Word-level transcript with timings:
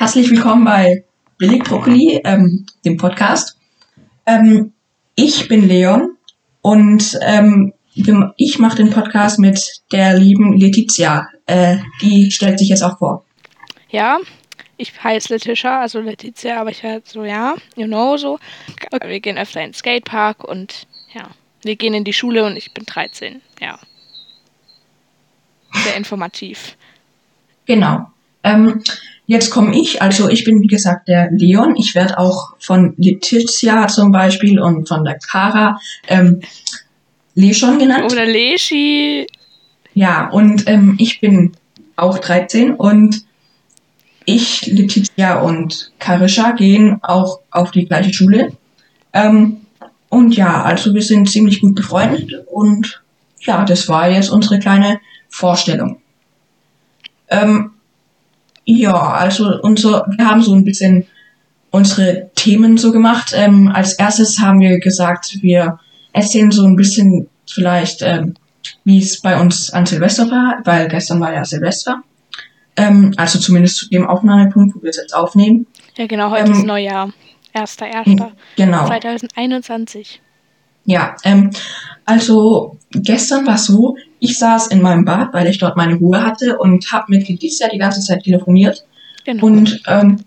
Herzlich 0.00 0.30
willkommen 0.30 0.64
bei 0.64 1.04
Billig 1.36 1.62
Brokkoli, 1.62 2.22
ähm, 2.24 2.64
dem 2.86 2.96
Podcast. 2.96 3.58
Ähm, 4.24 4.72
ich 5.14 5.46
bin 5.46 5.68
Leon 5.68 6.16
und 6.62 7.18
ähm, 7.20 7.74
ich 8.38 8.58
mache 8.58 8.76
den 8.78 8.88
Podcast 8.88 9.38
mit 9.38 9.82
der 9.92 10.16
lieben 10.16 10.56
Letizia. 10.56 11.28
Äh, 11.44 11.76
die 12.00 12.30
stellt 12.30 12.58
sich 12.58 12.70
jetzt 12.70 12.82
auch 12.82 12.96
vor. 12.96 13.26
Ja, 13.90 14.16
ich 14.78 15.04
heiße 15.04 15.34
Letitia, 15.34 15.82
also 15.82 16.00
Letizia, 16.00 16.58
aber 16.58 16.70
ich 16.70 16.82
halt 16.82 17.06
so, 17.06 17.22
ja, 17.22 17.56
you 17.76 17.86
know, 17.86 18.16
so. 18.16 18.38
Wir 19.04 19.20
gehen 19.20 19.36
öfter 19.36 19.60
in 19.60 19.66
den 19.66 19.74
Skatepark 19.74 20.44
und 20.44 20.86
ja, 21.12 21.28
wir 21.60 21.76
gehen 21.76 21.92
in 21.92 22.04
die 22.04 22.14
Schule 22.14 22.46
und 22.46 22.56
ich 22.56 22.72
bin 22.72 22.86
13, 22.86 23.42
ja. 23.60 23.78
Sehr 25.84 25.94
informativ. 25.94 26.78
Genau. 27.66 28.10
Ähm, 28.42 28.82
jetzt 29.30 29.50
komme 29.50 29.80
ich, 29.80 30.02
also 30.02 30.28
ich 30.28 30.42
bin 30.42 30.60
wie 30.60 30.66
gesagt 30.66 31.06
der 31.06 31.30
Leon. 31.30 31.76
Ich 31.76 31.94
werde 31.94 32.18
auch 32.18 32.54
von 32.58 32.94
Letizia 32.96 33.86
zum 33.86 34.10
Beispiel 34.10 34.58
und 34.58 34.88
von 34.88 35.04
der 35.04 35.18
Kara 35.20 35.78
ähm, 36.08 36.40
Leschon 37.36 37.78
genannt. 37.78 38.10
Oder 38.10 38.26
Leschi. 38.26 39.28
Ja, 39.94 40.28
und 40.30 40.68
ähm, 40.68 40.96
ich 40.98 41.20
bin 41.20 41.52
auch 41.94 42.18
13 42.18 42.74
und 42.74 43.22
ich, 44.24 44.66
Letizia 44.66 45.40
und 45.40 45.92
Karisha 46.00 46.50
gehen 46.50 46.98
auch 47.02 47.38
auf 47.52 47.70
die 47.70 47.86
gleiche 47.86 48.12
Schule. 48.12 48.52
Ähm, 49.12 49.58
und 50.08 50.34
ja, 50.34 50.64
also 50.64 50.92
wir 50.92 51.02
sind 51.02 51.30
ziemlich 51.30 51.60
gut 51.60 51.76
befreundet 51.76 52.32
und 52.48 53.00
ja, 53.42 53.64
das 53.64 53.88
war 53.88 54.10
jetzt 54.10 54.30
unsere 54.30 54.58
kleine 54.58 54.98
Vorstellung. 55.28 56.02
Ähm, 57.28 57.74
ja, 58.78 58.94
also 58.94 59.60
unser, 59.62 60.06
wir 60.16 60.26
haben 60.26 60.42
so 60.42 60.54
ein 60.54 60.64
bisschen 60.64 61.06
unsere 61.70 62.30
Themen 62.34 62.76
so 62.76 62.92
gemacht. 62.92 63.32
Ähm, 63.34 63.70
als 63.72 63.94
erstes 63.94 64.40
haben 64.40 64.60
wir 64.60 64.78
gesagt, 64.80 65.38
wir 65.40 65.78
erzählen 66.12 66.50
so 66.50 66.64
ein 66.64 66.76
bisschen 66.76 67.28
vielleicht, 67.48 68.02
ähm, 68.02 68.34
wie 68.84 68.98
es 68.98 69.20
bei 69.20 69.40
uns 69.40 69.70
an 69.72 69.86
Silvester 69.86 70.30
war, 70.30 70.60
weil 70.64 70.88
gestern 70.88 71.20
war 71.20 71.32
ja 71.32 71.44
Silvester. 71.44 72.02
Ähm, 72.76 73.12
also 73.16 73.38
zumindest 73.38 73.76
zu 73.76 73.88
dem 73.88 74.06
Aufnahmepunkt, 74.06 74.76
wo 74.76 74.82
wir 74.82 74.90
es 74.90 74.96
jetzt 74.96 75.14
aufnehmen. 75.14 75.66
Ja, 75.96 76.06
genau, 76.06 76.30
heute 76.30 76.46
ähm, 76.46 76.52
ist 76.52 76.64
Neujahr. 76.64 77.12
1.1. 77.54 78.30
Genau. 78.56 78.86
2021. 78.86 80.20
Ja, 80.84 81.16
ähm, 81.24 81.50
also 82.04 82.78
gestern 82.92 83.46
war 83.46 83.56
es 83.56 83.66
so, 83.66 83.96
ich 84.20 84.38
saß 84.38 84.68
in 84.68 84.82
meinem 84.82 85.04
Bad, 85.04 85.32
weil 85.32 85.46
ich 85.48 85.58
dort 85.58 85.76
meine 85.76 85.96
Ruhe 85.96 86.22
hatte 86.22 86.58
und 86.58 86.92
habe 86.92 87.06
mit 87.08 87.28
Letizia 87.28 87.68
die 87.68 87.78
ganze 87.78 88.00
Zeit 88.00 88.22
telefoniert. 88.22 88.84
Genau. 89.24 89.46
Und 89.46 89.82
ähm, 89.86 90.18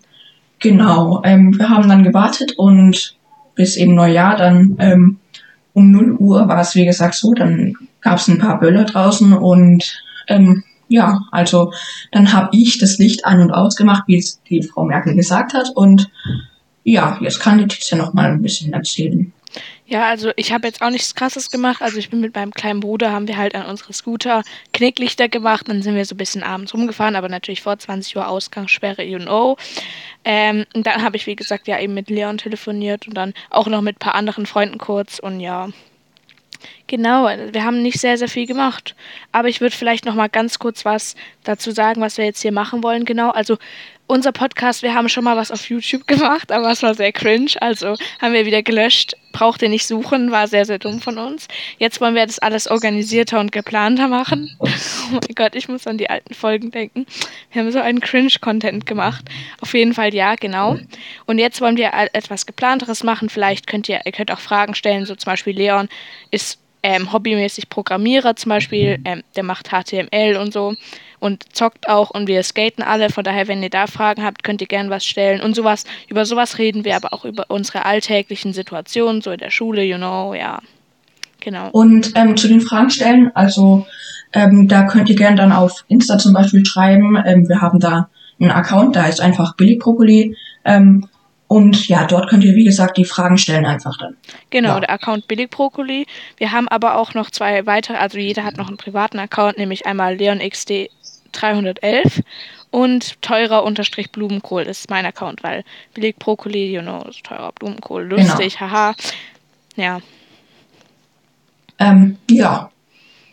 genau, 0.58 1.22
ähm, 1.24 1.56
wir 1.56 1.68
haben 1.70 1.88
dann 1.88 2.02
gewartet 2.02 2.54
und 2.56 3.16
bis 3.54 3.76
eben 3.76 3.94
Neujahr 3.94 4.36
dann 4.36 4.76
ähm, 4.80 5.18
um 5.72 5.90
0 5.90 6.16
Uhr 6.18 6.48
war 6.48 6.60
es 6.60 6.74
wie 6.74 6.84
gesagt 6.84 7.14
so, 7.14 7.32
dann 7.32 7.74
gab 8.00 8.18
es 8.18 8.28
ein 8.28 8.38
paar 8.38 8.60
Böller 8.60 8.84
draußen 8.84 9.32
und 9.32 10.02
ähm, 10.28 10.64
ja, 10.88 11.20
also 11.30 11.72
dann 12.12 12.32
habe 12.32 12.50
ich 12.52 12.78
das 12.78 12.98
Licht 12.98 13.24
an 13.24 13.40
und 13.40 13.52
ausgemacht, 13.52 14.04
wie 14.06 14.18
es 14.18 14.40
die 14.48 14.62
Frau 14.62 14.84
Merkel 14.84 15.14
gesagt 15.14 15.54
hat 15.54 15.70
und 15.74 16.10
ja, 16.82 17.18
jetzt 17.20 17.40
kann 17.40 17.58
Letizia 17.58 17.96
noch 17.96 18.12
mal 18.12 18.30
ein 18.30 18.42
bisschen 18.42 18.72
erzählen. 18.72 19.32
Ja, 19.94 20.08
also 20.08 20.32
ich 20.34 20.50
habe 20.50 20.66
jetzt 20.66 20.82
auch 20.82 20.90
nichts 20.90 21.14
Krasses 21.14 21.52
gemacht. 21.52 21.80
Also 21.80 21.98
ich 21.98 22.10
bin 22.10 22.18
mit 22.18 22.34
meinem 22.34 22.50
kleinen 22.50 22.80
Bruder, 22.80 23.12
haben 23.12 23.28
wir 23.28 23.36
halt 23.36 23.54
an 23.54 23.66
unsere 23.66 23.92
Scooter 23.92 24.42
Knicklichter 24.72 25.28
gemacht. 25.28 25.68
Dann 25.68 25.82
sind 25.82 25.94
wir 25.94 26.04
so 26.04 26.16
ein 26.16 26.18
bisschen 26.18 26.42
abends 26.42 26.74
rumgefahren, 26.74 27.14
aber 27.14 27.28
natürlich 27.28 27.62
vor 27.62 27.78
20 27.78 28.16
Uhr 28.16 28.26
Ausgangssperre, 28.26 29.04
you 29.04 29.20
know. 29.20 29.56
Ähm, 30.24 30.66
und 30.74 30.84
dann 30.84 31.02
habe 31.02 31.16
ich, 31.16 31.28
wie 31.28 31.36
gesagt, 31.36 31.68
ja 31.68 31.78
eben 31.78 31.94
mit 31.94 32.10
Leon 32.10 32.38
telefoniert 32.38 33.06
und 33.06 33.14
dann 33.14 33.34
auch 33.50 33.68
noch 33.68 33.82
mit 33.82 33.94
ein 33.94 34.00
paar 34.00 34.16
anderen 34.16 34.46
Freunden 34.46 34.78
kurz. 34.78 35.20
Und 35.20 35.38
ja, 35.38 35.68
Genau, 36.86 37.26
wir 37.26 37.64
haben 37.64 37.82
nicht 37.82 38.00
sehr, 38.00 38.18
sehr 38.18 38.28
viel 38.28 38.46
gemacht. 38.46 38.94
Aber 39.32 39.48
ich 39.48 39.60
würde 39.60 39.74
vielleicht 39.74 40.04
noch 40.04 40.14
mal 40.14 40.28
ganz 40.28 40.58
kurz 40.58 40.84
was 40.84 41.14
dazu 41.42 41.70
sagen, 41.70 42.00
was 42.00 42.18
wir 42.18 42.24
jetzt 42.24 42.42
hier 42.42 42.52
machen 42.52 42.82
wollen. 42.82 43.04
Genau, 43.04 43.30
also 43.30 43.58
unser 44.06 44.32
Podcast, 44.32 44.82
wir 44.82 44.94
haben 44.94 45.08
schon 45.08 45.24
mal 45.24 45.36
was 45.36 45.50
auf 45.50 45.68
YouTube 45.68 46.06
gemacht, 46.06 46.52
aber 46.52 46.70
es 46.70 46.82
war 46.82 46.94
sehr 46.94 47.12
cringe. 47.12 47.52
Also 47.60 47.96
haben 48.20 48.34
wir 48.34 48.46
wieder 48.46 48.62
gelöscht. 48.62 49.16
Braucht 49.32 49.62
ihr 49.62 49.68
nicht 49.68 49.86
suchen, 49.86 50.30
war 50.30 50.46
sehr, 50.46 50.64
sehr 50.64 50.78
dumm 50.78 51.00
von 51.00 51.18
uns. 51.18 51.48
Jetzt 51.78 52.00
wollen 52.00 52.14
wir 52.14 52.24
das 52.24 52.38
alles 52.38 52.70
organisierter 52.70 53.40
und 53.40 53.50
geplanter 53.50 54.08
machen. 54.08 54.56
Oh 54.60 54.68
mein 55.10 55.34
Gott, 55.34 55.54
ich 55.54 55.68
muss 55.68 55.86
an 55.86 55.98
die 55.98 56.08
alten 56.08 56.34
Folgen 56.34 56.70
denken. 56.70 57.04
Wir 57.52 57.62
haben 57.62 57.70
so 57.70 57.80
einen 57.80 58.00
Cringe-Content 58.00 58.86
gemacht. 58.86 59.24
Auf 59.60 59.74
jeden 59.74 59.92
Fall 59.92 60.14
ja, 60.14 60.34
genau. 60.34 60.78
Und 61.26 61.38
jetzt 61.38 61.60
wollen 61.60 61.76
wir 61.76 61.90
etwas 62.12 62.46
geplanteres 62.46 63.02
machen. 63.02 63.28
Vielleicht 63.28 63.66
könnt 63.66 63.88
ihr, 63.88 64.00
ihr 64.04 64.12
könnt 64.12 64.30
auch 64.30 64.40
Fragen 64.40 64.74
stellen. 64.74 65.04
So 65.04 65.14
zum 65.14 65.30
Beispiel 65.30 65.54
Leon 65.54 65.88
ist 66.30 66.63
ähm, 66.84 67.12
hobbymäßig 67.12 67.70
Programmierer 67.70 68.36
zum 68.36 68.50
Beispiel. 68.50 68.98
Ähm, 69.04 69.22
der 69.34 69.42
macht 69.42 69.70
HTML 69.70 70.36
und 70.36 70.52
so 70.52 70.74
und 71.18 71.56
zockt 71.56 71.88
auch 71.88 72.10
und 72.10 72.28
wir 72.28 72.42
skaten 72.42 72.84
alle. 72.84 73.08
Von 73.08 73.24
daher, 73.24 73.48
wenn 73.48 73.62
ihr 73.62 73.70
da 73.70 73.86
Fragen 73.86 74.22
habt, 74.22 74.44
könnt 74.44 74.60
ihr 74.60 74.66
gern 74.66 74.90
was 74.90 75.06
stellen. 75.06 75.40
Und 75.40 75.56
sowas, 75.56 75.84
über 76.08 76.26
sowas 76.26 76.58
reden 76.58 76.84
wir 76.84 76.94
aber 76.94 77.14
auch 77.14 77.24
über 77.24 77.46
unsere 77.48 77.86
alltäglichen 77.86 78.52
Situationen, 78.52 79.22
so 79.22 79.30
in 79.30 79.38
der 79.38 79.50
Schule, 79.50 79.82
you 79.82 79.96
know, 79.96 80.34
ja. 80.34 80.60
Genau. 81.40 81.70
Und 81.72 82.12
ähm, 82.14 82.36
zu 82.36 82.48
den 82.48 82.60
Fragen 82.60 82.90
stellen, 82.90 83.30
also 83.34 83.86
ähm, 84.34 84.68
da 84.68 84.82
könnt 84.84 85.08
ihr 85.08 85.16
gern 85.16 85.36
dann 85.36 85.52
auf 85.52 85.84
Insta 85.88 86.18
zum 86.18 86.34
Beispiel 86.34 86.64
schreiben. 86.66 87.16
Ähm, 87.24 87.48
wir 87.48 87.62
haben 87.62 87.80
da 87.80 88.10
einen 88.38 88.50
Account, 88.50 88.94
da 88.94 89.06
ist 89.06 89.20
einfach 89.22 89.56
Billig 89.56 89.78
Brokkoli. 89.78 90.36
Ähm, 90.66 91.08
und 91.54 91.86
ja, 91.86 92.04
dort 92.04 92.28
könnt 92.28 92.42
ihr, 92.42 92.56
wie 92.56 92.64
gesagt, 92.64 92.96
die 92.96 93.04
Fragen 93.04 93.38
stellen 93.38 93.64
einfach 93.64 93.96
dann. 93.96 94.16
Genau, 94.50 94.70
ja. 94.70 94.80
der 94.80 94.90
Account 94.90 95.28
Billig 95.28 95.50
Brokkoli. 95.50 96.04
Wir 96.36 96.50
haben 96.50 96.66
aber 96.66 96.96
auch 96.96 97.14
noch 97.14 97.30
zwei 97.30 97.64
weitere, 97.64 97.96
also 97.96 98.18
jeder 98.18 98.42
hat 98.42 98.56
noch 98.56 98.66
einen 98.66 98.76
privaten 98.76 99.20
Account, 99.20 99.56
nämlich 99.56 99.86
einmal 99.86 100.16
LeonXD 100.16 100.90
311 101.30 102.22
und 102.72 103.22
teurer 103.22 103.62
unterstrich 103.62 104.10
Blumenkohl 104.10 104.62
ist 104.62 104.90
mein 104.90 105.06
Account, 105.06 105.44
weil 105.44 105.62
billig 105.94 106.16
Brokkoli, 106.16 106.74
you 106.74 106.82
know, 106.82 107.06
teurer 107.22 107.52
Blumenkohl, 107.52 108.08
genau. 108.08 108.20
lustig, 108.20 108.58
genau. 108.58 108.72
haha. 108.72 108.94
Ja. 109.76 110.00
Ähm, 111.78 112.16
ja. 112.28 112.72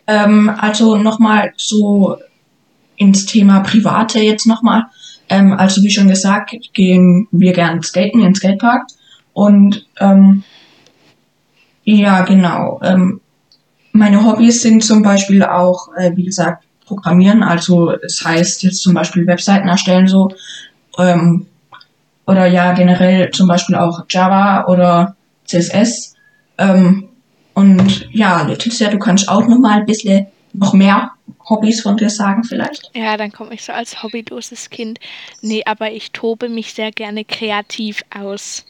Ähm, 0.06 0.48
also 0.60 0.96
nochmal 0.96 1.54
so 1.56 2.18
ins 2.94 3.26
Thema 3.26 3.64
Private 3.64 4.20
jetzt 4.20 4.46
nochmal. 4.46 4.84
Ähm, 5.32 5.54
also 5.54 5.82
wie 5.82 5.90
schon 5.90 6.08
gesagt, 6.08 6.54
gehen 6.74 7.26
wir 7.30 7.54
gern 7.54 7.82
skaten 7.82 8.20
in 8.20 8.26
den 8.26 8.34
Skatepark. 8.34 8.82
Und 9.32 9.86
ähm, 9.98 10.44
ja, 11.84 12.20
genau. 12.22 12.80
Ähm, 12.84 13.22
meine 13.92 14.24
Hobbys 14.24 14.60
sind 14.60 14.84
zum 14.84 15.02
Beispiel 15.02 15.42
auch, 15.42 15.88
äh, 15.96 16.12
wie 16.16 16.24
gesagt, 16.24 16.64
Programmieren. 16.84 17.42
Also 17.42 17.92
es 17.92 18.22
heißt 18.22 18.62
jetzt 18.62 18.82
zum 18.82 18.92
Beispiel 18.92 19.26
Webseiten 19.26 19.68
erstellen 19.68 20.06
so. 20.06 20.30
Ähm, 20.98 21.46
oder 22.26 22.46
ja, 22.46 22.72
generell 22.72 23.30
zum 23.30 23.48
Beispiel 23.48 23.76
auch 23.76 24.04
Java 24.10 24.66
oder 24.66 25.16
CSS. 25.46 26.14
Ähm, 26.58 27.08
und 27.54 28.06
ja, 28.12 28.42
Letizia, 28.42 28.90
du 28.90 28.98
kannst 28.98 29.30
auch 29.30 29.46
noch 29.46 29.58
mal 29.58 29.80
ein 29.80 29.86
bisschen 29.86 30.26
noch 30.52 30.72
mehr 30.72 31.12
Hobbys 31.48 31.82
von 31.82 31.96
dir 31.96 32.10
sagen 32.10 32.44
vielleicht? 32.44 32.90
Ja, 32.94 33.16
dann 33.16 33.32
komme 33.32 33.54
ich 33.54 33.64
so 33.64 33.72
als 33.72 34.02
hobbyloses 34.02 34.70
Kind. 34.70 35.00
Nee, 35.40 35.62
aber 35.64 35.92
ich 35.92 36.12
tobe 36.12 36.48
mich 36.48 36.74
sehr 36.74 36.90
gerne 36.92 37.24
kreativ 37.24 38.02
aus. 38.14 38.64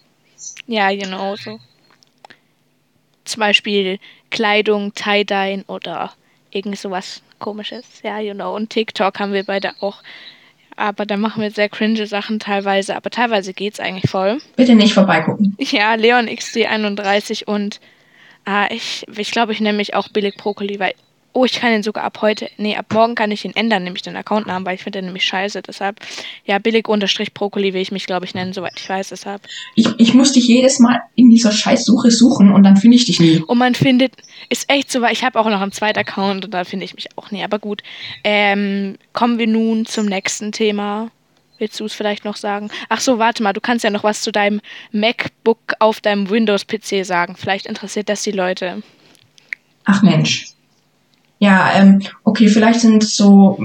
Ja, 0.66 0.90
genau 0.90 1.36
so. 1.36 1.58
Zum 3.24 3.40
Beispiel 3.40 3.98
Kleidung, 4.30 4.94
Tie-Dye 4.94 5.64
oder 5.66 6.12
irgend 6.50 6.78
sowas 6.78 7.22
komisches. 7.38 7.84
Ja, 8.02 8.18
you 8.18 8.34
know. 8.34 8.54
Und 8.54 8.70
TikTok 8.70 9.18
haben 9.18 9.32
wir 9.32 9.44
beide 9.44 9.72
auch. 9.80 10.02
Aber 10.76 11.04
da 11.04 11.16
machen 11.16 11.42
wir 11.42 11.50
sehr 11.50 11.68
cringe 11.68 12.06
Sachen 12.06 12.38
teilweise. 12.38 12.96
Aber 12.96 13.10
teilweise 13.10 13.52
geht's 13.52 13.78
eigentlich 13.78 14.10
voll. 14.10 14.38
Bitte 14.56 14.74
nicht 14.74 14.94
vorbeigucken. 14.94 15.56
Ja, 15.58 15.94
Leon 15.94 16.28
XD31 16.28 17.44
und 17.44 17.80
äh, 18.48 18.74
ich, 18.74 19.06
ich 19.16 19.30
glaube, 19.30 19.52
ich 19.52 19.60
nenne 19.60 19.76
mich 19.76 19.94
auch 19.94 20.08
Billig 20.08 20.36
Brokkoli, 20.36 20.80
weil 20.80 20.94
Oh, 21.32 21.44
ich 21.44 21.52
kann 21.52 21.72
ihn 21.72 21.82
sogar 21.82 22.04
ab 22.04 22.18
heute, 22.20 22.50
nee, 22.58 22.76
ab 22.76 22.86
morgen 22.92 23.14
kann 23.14 23.30
ich 23.30 23.44
ihn 23.44 23.54
ändern, 23.54 23.84
nämlich 23.84 24.02
den 24.02 24.16
Accountnamen, 24.16 24.66
weil 24.66 24.74
ich 24.74 24.82
finde 24.82 24.98
den 24.98 25.06
nämlich 25.06 25.24
scheiße. 25.24 25.62
Deshalb, 25.62 26.00
ja, 26.44 26.58
billig 26.58 26.88
unterstrich 26.88 27.32
Brokkoli 27.32 27.72
will 27.72 27.80
ich 27.80 27.92
mich, 27.92 28.06
glaube 28.06 28.26
ich, 28.26 28.34
nennen, 28.34 28.52
soweit 28.52 28.74
ich 28.76 28.88
weiß, 28.88 29.08
deshalb. 29.08 29.42
Ich, 29.74 29.88
ich 29.98 30.14
muss 30.14 30.32
dich 30.32 30.46
jedes 30.46 30.78
Mal 30.78 31.00
in 31.14 31.30
dieser 31.30 31.52
Scheißsuche 31.52 32.10
suchen 32.10 32.52
und 32.52 32.62
dann 32.62 32.76
finde 32.76 32.96
ich 32.96 33.06
dich 33.06 33.20
nie. 33.20 33.42
Und 33.46 33.58
man 33.58 33.74
findet, 33.74 34.12
ist 34.50 34.68
echt 34.70 34.90
so, 34.90 35.00
weil 35.00 35.12
ich 35.12 35.24
habe 35.24 35.38
auch 35.40 35.48
noch 35.48 35.60
einen 35.60 35.72
zweiten 35.72 35.98
Account 35.98 36.44
und 36.44 36.52
da 36.52 36.64
finde 36.64 36.84
ich 36.84 36.94
mich 36.94 37.08
auch 37.16 37.30
nie. 37.30 37.42
Aber 37.42 37.58
gut, 37.58 37.82
ähm, 38.24 38.96
kommen 39.12 39.38
wir 39.38 39.46
nun 39.46 39.86
zum 39.86 40.06
nächsten 40.06 40.52
Thema. 40.52 41.10
Willst 41.58 41.78
du 41.78 41.84
es 41.84 41.94
vielleicht 41.94 42.24
noch 42.24 42.34
sagen? 42.34 42.70
Ach 42.88 43.00
so, 43.00 43.18
warte 43.18 43.42
mal, 43.42 43.52
du 43.52 43.60
kannst 43.60 43.84
ja 43.84 43.90
noch 43.90 44.02
was 44.02 44.20
zu 44.22 44.32
deinem 44.32 44.60
MacBook 44.90 45.74
auf 45.78 46.00
deinem 46.00 46.28
Windows-PC 46.28 47.04
sagen. 47.06 47.36
Vielleicht 47.36 47.66
interessiert 47.66 48.08
das 48.08 48.24
die 48.24 48.32
Leute. 48.32 48.82
Ach 49.84 50.02
Mensch. 50.02 50.46
Ja, 51.42 51.72
ähm, 51.74 52.02
okay, 52.22 52.46
vielleicht 52.46 52.78
sind 52.78 53.02
so 53.02 53.58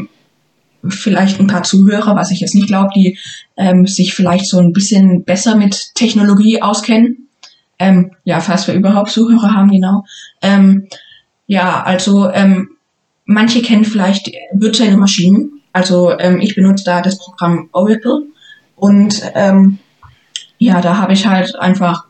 vielleicht 0.88 1.40
ein 1.40 1.46
paar 1.46 1.62
Zuhörer, 1.62 2.16
was 2.16 2.32
ich 2.32 2.40
jetzt 2.40 2.56
nicht 2.56 2.66
glaube, 2.66 2.90
die 2.96 3.20
ähm, 3.56 3.86
sich 3.86 4.16
vielleicht 4.16 4.48
so 4.48 4.58
ein 4.58 4.74
bisschen 4.74 5.26
besser 5.26 5.56
mit 5.56 5.94
Technologie 5.94 6.60
auskennen. 6.60 7.30
Ähm, 7.78 8.14
ja, 8.24 8.40
falls 8.40 8.66
wir 8.66 8.74
überhaupt 8.74 9.12
Zuhörer 9.12 9.54
haben, 9.54 9.70
genau. 9.70 10.06
Ähm, 10.42 10.88
ja, 11.46 11.84
also 11.84 12.32
ähm, 12.32 12.70
manche 13.26 13.62
kennen 13.62 13.86
vielleicht 13.86 14.32
virtuelle 14.54 14.98
Maschinen. 14.98 15.62
Also 15.72 16.18
ähm, 16.18 16.40
ich 16.42 16.56
benutze 16.56 16.84
da 16.84 17.02
das 17.04 17.20
Programm 17.20 17.70
Oracle 17.74 18.24
und 18.76 19.22
ähm, 19.36 19.78
ja, 20.58 20.82
da 20.82 20.98
habe 20.98 21.14
ich 21.14 21.28
halt 21.28 21.56
einfach 21.58 22.06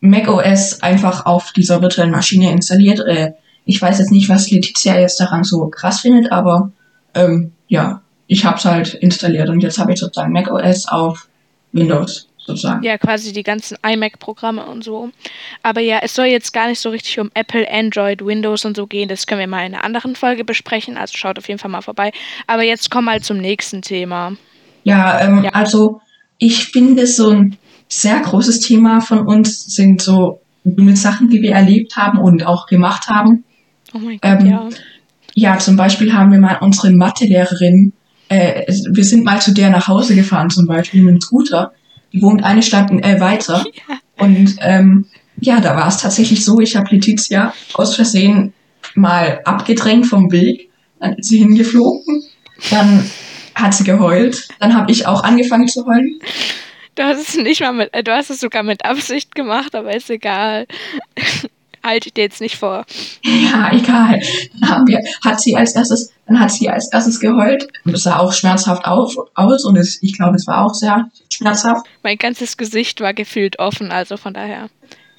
macOS 0.00 0.82
einfach 0.82 1.26
auf 1.26 1.50
dieser 1.50 1.82
virtuellen 1.82 2.12
Maschine 2.12 2.52
installiert. 2.52 3.00
Äh, 3.00 3.32
ich 3.64 3.80
weiß 3.80 3.98
jetzt 3.98 4.10
nicht, 4.10 4.28
was 4.28 4.50
Letizia 4.50 4.98
jetzt 4.98 5.20
daran 5.20 5.44
so 5.44 5.66
krass 5.68 6.00
findet, 6.00 6.32
aber 6.32 6.72
ähm, 7.14 7.52
ja, 7.68 8.02
ich 8.26 8.44
habe 8.44 8.56
es 8.56 8.64
halt 8.64 8.94
installiert 8.94 9.48
und 9.48 9.60
jetzt 9.60 9.78
habe 9.78 9.92
ich 9.92 10.00
sozusagen 10.00 10.32
macOS 10.32 10.88
auf 10.88 11.28
Windows 11.72 12.28
sozusagen. 12.38 12.82
Ja, 12.82 12.98
quasi 12.98 13.32
die 13.32 13.42
ganzen 13.42 13.76
iMac-Programme 13.84 14.64
und 14.66 14.82
so. 14.82 15.10
Aber 15.62 15.80
ja, 15.80 16.00
es 16.02 16.14
soll 16.14 16.26
jetzt 16.26 16.52
gar 16.52 16.68
nicht 16.68 16.80
so 16.80 16.90
richtig 16.90 17.18
um 17.20 17.30
Apple, 17.34 17.66
Android, 17.70 18.24
Windows 18.24 18.64
und 18.64 18.76
so 18.76 18.86
gehen. 18.86 19.08
Das 19.08 19.26
können 19.26 19.40
wir 19.40 19.46
mal 19.46 19.66
in 19.66 19.74
einer 19.74 19.84
anderen 19.84 20.16
Folge 20.16 20.44
besprechen. 20.44 20.96
Also 20.96 21.16
schaut 21.16 21.38
auf 21.38 21.48
jeden 21.48 21.58
Fall 21.58 21.70
mal 21.70 21.82
vorbei. 21.82 22.12
Aber 22.46 22.62
jetzt 22.62 22.90
komm 22.90 23.04
mal 23.04 23.20
zum 23.20 23.38
nächsten 23.38 23.82
Thema. 23.82 24.32
Ja, 24.84 25.20
ähm, 25.20 25.44
ja. 25.44 25.50
also 25.50 26.00
ich 26.38 26.66
finde 26.66 27.06
so 27.06 27.30
ein 27.30 27.56
sehr 27.88 28.18
großes 28.20 28.60
Thema 28.60 29.00
von 29.00 29.26
uns 29.26 29.66
sind 29.66 30.02
so 30.02 30.40
Sachen, 30.94 31.28
die 31.28 31.42
wir 31.42 31.52
erlebt 31.52 31.96
haben 31.96 32.18
und 32.18 32.46
auch 32.46 32.66
gemacht 32.66 33.08
haben. 33.08 33.44
Oh 33.94 33.98
mein 33.98 34.18
Gott, 34.20 34.40
ähm, 34.40 34.46
ja. 34.46 34.68
Ja, 35.34 35.58
zum 35.58 35.76
Beispiel 35.76 36.12
haben 36.12 36.30
wir 36.30 36.38
mal 36.38 36.58
unsere 36.60 36.90
Mathelehrerin, 36.90 37.92
äh, 38.28 38.66
wir 38.90 39.04
sind 39.04 39.24
mal 39.24 39.40
zu 39.40 39.52
der 39.52 39.70
nach 39.70 39.88
Hause 39.88 40.14
gefahren, 40.14 40.50
zum 40.50 40.66
Beispiel 40.66 41.02
mit 41.02 41.14
dem 41.14 41.20
Scooter. 41.20 41.72
Die 42.12 42.20
wohnt 42.20 42.44
eine 42.44 42.62
Stadt 42.62 42.90
äh, 42.90 43.20
weiter. 43.20 43.64
Ja. 43.88 43.98
Und 44.24 44.56
ähm, 44.60 45.06
ja, 45.40 45.60
da 45.60 45.74
war 45.74 45.88
es 45.88 45.96
tatsächlich 45.96 46.44
so, 46.44 46.60
ich 46.60 46.76
habe 46.76 46.94
Letizia 46.94 47.52
aus 47.74 47.96
Versehen 47.96 48.52
mal 48.94 49.40
abgedrängt 49.44 50.06
vom 50.06 50.30
Weg. 50.30 50.70
Dann 51.00 51.14
ist 51.14 51.30
sie 51.30 51.38
hingeflogen. 51.38 52.22
Dann 52.70 53.10
hat 53.54 53.74
sie 53.74 53.84
geheult. 53.84 54.48
Dann 54.60 54.74
habe 54.74 54.92
ich 54.92 55.06
auch 55.06 55.24
angefangen 55.24 55.66
zu 55.66 55.84
heulen. 55.86 56.20
Du 56.94 57.02
hast 57.02 57.28
es 57.28 57.36
nicht 57.36 57.62
mal 57.62 57.72
mit, 57.72 57.92
äh, 57.94 58.04
du 58.04 58.12
hast 58.12 58.30
es 58.30 58.40
sogar 58.40 58.62
mit 58.62 58.84
Absicht 58.84 59.34
gemacht, 59.34 59.74
aber 59.74 59.96
ist 59.96 60.10
egal. 60.10 60.66
Halte 61.82 62.10
dir 62.10 62.24
jetzt 62.24 62.40
nicht 62.40 62.56
vor. 62.56 62.84
Ja, 63.22 63.72
egal. 63.72 64.20
Dann 64.60 64.70
haben 64.70 64.86
wir, 64.86 65.00
hat 65.24 65.40
sie 65.40 65.56
als 65.56 65.74
erstes, 65.74 66.12
dann 66.26 66.38
hat 66.38 66.50
sie 66.52 66.68
als 66.68 66.92
erstes 66.92 67.18
geheult. 67.18 67.68
Das 67.84 68.02
sah 68.04 68.18
auch 68.18 68.32
schmerzhaft 68.32 68.84
auf, 68.84 69.16
aus 69.34 69.64
und 69.64 69.76
es, 69.76 70.02
ich 70.02 70.16
glaube, 70.16 70.36
es 70.36 70.46
war 70.46 70.64
auch 70.64 70.74
sehr 70.74 71.08
schmerzhaft. 71.28 71.86
Mein 72.02 72.18
ganzes 72.18 72.56
Gesicht 72.56 73.00
war 73.00 73.14
gefühlt 73.14 73.58
offen, 73.58 73.90
also 73.90 74.16
von 74.16 74.34
daher. 74.34 74.68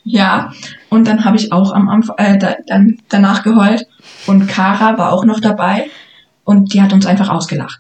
Ja, 0.06 0.52
und 0.90 1.08
dann 1.08 1.24
habe 1.24 1.38
ich 1.38 1.52
auch 1.52 1.72
am 1.74 1.90
Anfang, 1.90 2.18
äh, 2.18 2.38
da, 2.38 2.56
dann 2.68 2.98
danach 3.10 3.44
geheult 3.44 3.88
und 4.28 4.48
Kara 4.48 4.98
war 4.98 5.14
auch 5.14 5.24
noch 5.24 5.40
dabei 5.40 5.90
und 6.44 6.74
die 6.74 6.82
hat 6.82 6.92
uns 6.94 7.06
einfach 7.06 7.30
ausgelacht. 7.30 7.80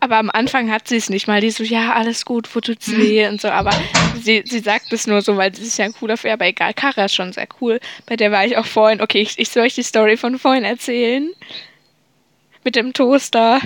Aber 0.00 0.18
am 0.18 0.30
Anfang 0.30 0.70
hat 0.70 0.88
sie 0.88 0.96
es 0.96 1.10
nicht 1.10 1.26
mal. 1.26 1.40
Die 1.40 1.50
so, 1.50 1.64
ja, 1.64 1.92
alles 1.92 2.24
gut, 2.24 2.54
wo 2.54 2.60
tut's 2.60 2.90
weh 2.96 3.26
und 3.26 3.40
so. 3.40 3.48
Aber 3.48 3.70
sie, 4.18 4.42
sie 4.46 4.60
sagt 4.60 4.92
es 4.92 5.06
nur 5.06 5.22
so, 5.22 5.36
weil 5.36 5.54
sie 5.54 5.62
ist 5.62 5.78
ja 5.78 5.84
ein 5.84 5.92
cooler 5.92 6.16
Fair. 6.16 6.34
Aber 6.34 6.46
egal, 6.46 6.74
Kara 6.74 7.06
ist 7.06 7.14
schon 7.14 7.32
sehr 7.32 7.48
cool. 7.60 7.80
Bei 8.06 8.16
der 8.16 8.32
war 8.32 8.44
ich 8.44 8.56
auch 8.56 8.66
vorhin. 8.66 9.00
Okay, 9.00 9.20
ich, 9.20 9.38
ich 9.38 9.48
soll 9.48 9.64
euch 9.64 9.74
die 9.74 9.82
Story 9.82 10.16
von 10.16 10.38
vorhin 10.38 10.64
erzählen. 10.64 11.30
Mit 12.64 12.76
dem 12.76 12.92
Toaster. 12.92 13.60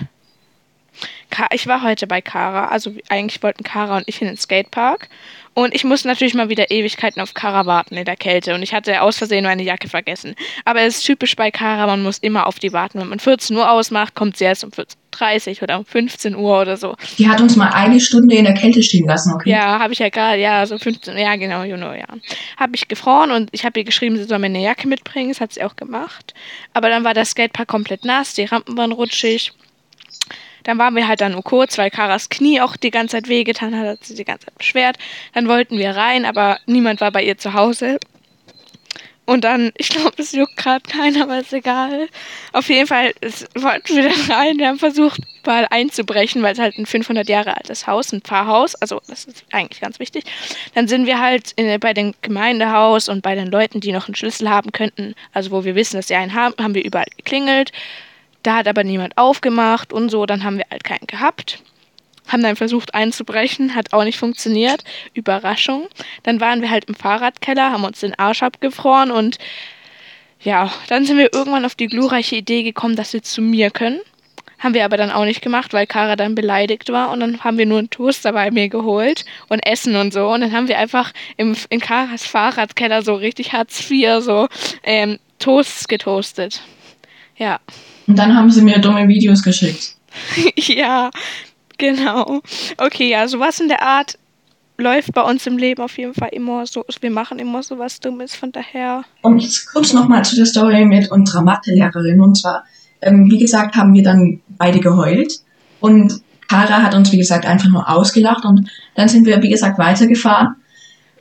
Ich 1.52 1.66
war 1.66 1.82
heute 1.82 2.06
bei 2.06 2.20
Kara. 2.20 2.68
Also 2.68 2.94
eigentlich 3.08 3.42
wollten 3.42 3.64
Kara 3.64 3.96
und 3.96 4.04
ich 4.06 4.20
in 4.20 4.28
den 4.28 4.36
Skatepark. 4.36 5.08
Und 5.54 5.74
ich 5.74 5.84
musste 5.84 6.08
natürlich 6.08 6.34
mal 6.34 6.48
wieder 6.48 6.70
Ewigkeiten 6.70 7.20
auf 7.20 7.34
Kara 7.34 7.66
warten 7.66 7.96
in 7.96 8.04
der 8.06 8.16
Kälte. 8.16 8.54
Und 8.54 8.62
ich 8.62 8.72
hatte 8.72 9.02
aus 9.02 9.18
Versehen 9.18 9.44
meine 9.44 9.62
Jacke 9.62 9.88
vergessen. 9.88 10.34
Aber 10.64 10.80
es 10.80 10.98
ist 10.98 11.04
typisch 11.04 11.36
bei 11.36 11.50
Kara, 11.50 11.86
man 11.86 12.02
muss 12.02 12.18
immer 12.18 12.46
auf 12.46 12.58
die 12.58 12.72
warten. 12.72 13.00
Wenn 13.00 13.08
man 13.08 13.18
14 13.18 13.54
Uhr 13.56 13.70
ausmacht, 13.70 14.14
kommt 14.14 14.38
sie 14.38 14.44
erst 14.44 14.64
um 14.64 14.70
14.30 14.70 15.56
Uhr 15.56 15.62
oder 15.64 15.78
um 15.78 15.84
15 15.84 16.34
Uhr 16.34 16.60
oder 16.60 16.78
so. 16.78 16.96
Die 17.18 17.28
hat 17.28 17.40
uns 17.42 17.56
mal 17.56 17.68
eine 17.68 18.00
Stunde 18.00 18.34
in 18.34 18.44
der 18.44 18.54
Kälte 18.54 18.82
stehen 18.82 19.06
lassen, 19.06 19.34
okay? 19.34 19.50
Ja, 19.50 19.78
habe 19.78 19.92
ich 19.92 19.98
ja 19.98 20.08
gerade, 20.08 20.40
ja, 20.40 20.64
so 20.64 20.78
15, 20.78 21.18
ja 21.18 21.36
genau, 21.36 21.64
you 21.64 21.76
know, 21.76 21.92
ja. 21.92 22.06
Habe 22.56 22.74
ich 22.74 22.88
gefroren 22.88 23.30
und 23.30 23.50
ich 23.52 23.66
habe 23.66 23.80
ihr 23.80 23.84
geschrieben, 23.84 24.16
sie 24.16 24.24
soll 24.24 24.38
mir 24.38 24.46
eine 24.46 24.62
Jacke 24.62 24.88
mitbringen. 24.88 25.28
Das 25.28 25.40
hat 25.40 25.52
sie 25.52 25.62
auch 25.62 25.76
gemacht. 25.76 26.32
Aber 26.72 26.88
dann 26.88 27.04
war 27.04 27.12
das 27.12 27.30
Skatepark 27.30 27.68
komplett 27.68 28.06
nass, 28.06 28.32
die 28.32 28.44
Rampen 28.44 28.76
waren 28.78 28.92
rutschig. 28.92 29.52
Dann 30.64 30.78
waren 30.78 30.94
wir 30.96 31.08
halt 31.08 31.20
dann 31.20 31.32
nur 31.32 31.42
kurz, 31.42 31.78
weil 31.78 31.90
Karas 31.90 32.28
Knie 32.28 32.60
auch 32.60 32.76
die 32.76 32.90
ganze 32.90 33.16
Zeit 33.16 33.28
wehgetan 33.28 33.78
hat, 33.78 33.86
hat 33.86 34.04
sie 34.04 34.14
die 34.14 34.24
ganze 34.24 34.46
Zeit 34.46 34.58
beschwert. 34.58 34.96
Dann 35.34 35.48
wollten 35.48 35.78
wir 35.78 35.96
rein, 35.96 36.24
aber 36.24 36.58
niemand 36.66 37.00
war 37.00 37.12
bei 37.12 37.22
ihr 37.22 37.38
zu 37.38 37.54
Hause. 37.54 37.98
Und 39.24 39.44
dann, 39.44 39.72
ich 39.78 39.88
glaube, 39.88 40.14
es 40.18 40.32
juckt 40.32 40.56
gerade 40.56 40.82
keiner, 40.88 41.22
aber 41.22 41.38
ist 41.38 41.52
egal. 41.52 42.08
Auf 42.52 42.68
jeden 42.68 42.86
Fall 42.86 43.12
es, 43.20 43.46
wollten 43.54 43.96
wir 43.96 44.02
dann 44.02 44.30
rein. 44.30 44.58
Wir 44.58 44.68
haben 44.68 44.78
versucht, 44.78 45.20
mal 45.46 45.66
einzubrechen, 45.70 46.42
weil 46.42 46.52
es 46.52 46.58
halt 46.58 46.78
ein 46.78 46.86
500 46.86 47.28
Jahre 47.28 47.56
altes 47.56 47.86
Haus, 47.86 48.12
ein 48.12 48.20
Pfarrhaus, 48.22 48.74
also 48.76 49.00
das 49.08 49.24
ist 49.24 49.44
eigentlich 49.52 49.80
ganz 49.80 49.98
wichtig. 49.98 50.24
Dann 50.74 50.88
sind 50.88 51.06
wir 51.06 51.20
halt 51.20 51.52
in, 51.56 51.78
bei 51.80 51.94
dem 51.94 52.14
Gemeindehaus 52.22 53.08
und 53.08 53.22
bei 53.22 53.34
den 53.34 53.48
Leuten, 53.50 53.80
die 53.80 53.92
noch 53.92 54.08
einen 54.08 54.14
Schlüssel 54.14 54.48
haben 54.48 54.72
könnten, 54.72 55.14
also 55.32 55.50
wo 55.50 55.64
wir 55.64 55.74
wissen, 55.74 55.96
dass 55.96 56.08
sie 56.08 56.14
einen 56.14 56.34
haben, 56.34 56.54
haben 56.62 56.74
wir 56.74 56.84
überall 56.84 57.06
geklingelt. 57.16 57.72
Da 58.42 58.56
hat 58.56 58.68
aber 58.68 58.84
niemand 58.84 59.16
aufgemacht 59.18 59.92
und 59.92 60.08
so, 60.08 60.26
dann 60.26 60.44
haben 60.44 60.58
wir 60.58 60.66
halt 60.70 60.84
keinen 60.84 61.06
gehabt. 61.06 61.62
Haben 62.28 62.42
dann 62.42 62.56
versucht 62.56 62.94
einzubrechen, 62.94 63.74
hat 63.74 63.92
auch 63.92 64.04
nicht 64.04 64.18
funktioniert. 64.18 64.84
Überraschung. 65.14 65.88
Dann 66.22 66.40
waren 66.40 66.62
wir 66.62 66.70
halt 66.70 66.84
im 66.84 66.94
Fahrradkeller, 66.94 67.72
haben 67.72 67.84
uns 67.84 68.00
den 68.00 68.18
Arsch 68.18 68.42
abgefroren 68.42 69.10
und 69.10 69.38
ja, 70.40 70.72
dann 70.88 71.04
sind 71.04 71.18
wir 71.18 71.32
irgendwann 71.32 71.64
auf 71.64 71.76
die 71.76 71.86
glorreiche 71.86 72.36
Idee 72.36 72.64
gekommen, 72.64 72.96
dass 72.96 73.12
wir 73.12 73.22
zu 73.22 73.40
mir 73.40 73.70
können. 73.70 74.00
Haben 74.58 74.74
wir 74.74 74.84
aber 74.84 74.96
dann 74.96 75.10
auch 75.10 75.24
nicht 75.24 75.42
gemacht, 75.42 75.72
weil 75.72 75.86
Kara 75.86 76.14
dann 76.14 76.36
beleidigt 76.36 76.90
war. 76.90 77.10
Und 77.10 77.20
dann 77.20 77.42
haben 77.42 77.58
wir 77.58 77.66
nur 77.66 77.78
einen 77.78 77.90
Toaster 77.90 78.32
bei 78.32 78.50
mir 78.52 78.68
geholt 78.68 79.24
und 79.48 79.58
Essen 79.66 79.96
und 79.96 80.12
so. 80.12 80.28
Und 80.28 80.40
dann 80.40 80.52
haben 80.52 80.68
wir 80.68 80.78
einfach 80.78 81.12
im, 81.36 81.56
in 81.68 81.80
Karas 81.80 82.24
Fahrradkeller 82.24 83.02
so 83.02 83.14
richtig 83.14 83.52
Hartz 83.52 83.90
IV 83.90 84.20
so 84.20 84.48
ähm, 84.84 85.18
Toasts 85.40 85.88
getoastet. 85.88 86.62
Ja. 87.36 87.58
Und 88.12 88.18
dann 88.18 88.36
haben 88.36 88.50
sie 88.50 88.60
mir 88.60 88.78
dumme 88.78 89.08
Videos 89.08 89.42
geschickt. 89.42 89.96
ja, 90.56 91.08
genau. 91.78 92.42
Okay, 92.76 93.08
ja, 93.08 93.26
sowas 93.26 93.58
in 93.58 93.68
der 93.68 93.80
Art 93.80 94.18
läuft 94.76 95.14
bei 95.14 95.22
uns 95.22 95.46
im 95.46 95.56
Leben 95.56 95.82
auf 95.82 95.96
jeden 95.96 96.12
Fall 96.12 96.28
immer 96.32 96.66
so. 96.66 96.84
Wir 97.00 97.10
machen 97.10 97.38
immer 97.38 97.62
so 97.62 97.78
was 97.78 98.00
Dummes, 98.00 98.34
von 98.34 98.52
daher. 98.52 99.04
Und 99.22 99.38
jetzt 99.38 99.72
kurz 99.72 99.94
nochmal 99.94 100.26
zu 100.26 100.36
der 100.36 100.44
Story 100.44 100.84
mit 100.84 101.10
unserer 101.10 101.40
Mathelehrerin. 101.40 102.20
Und 102.20 102.36
zwar, 102.36 102.64
ähm, 103.00 103.30
wie 103.30 103.38
gesagt, 103.38 103.76
haben 103.76 103.94
wir 103.94 104.02
dann 104.02 104.42
beide 104.58 104.80
geheult. 104.80 105.32
Und 105.80 106.20
Kara 106.50 106.82
hat 106.82 106.94
uns, 106.94 107.12
wie 107.12 107.16
gesagt, 107.16 107.46
einfach 107.46 107.70
nur 107.70 107.88
ausgelacht. 107.88 108.44
Und 108.44 108.68
dann 108.94 109.08
sind 109.08 109.24
wir, 109.24 109.42
wie 109.42 109.48
gesagt, 109.48 109.78
weitergefahren. 109.78 110.56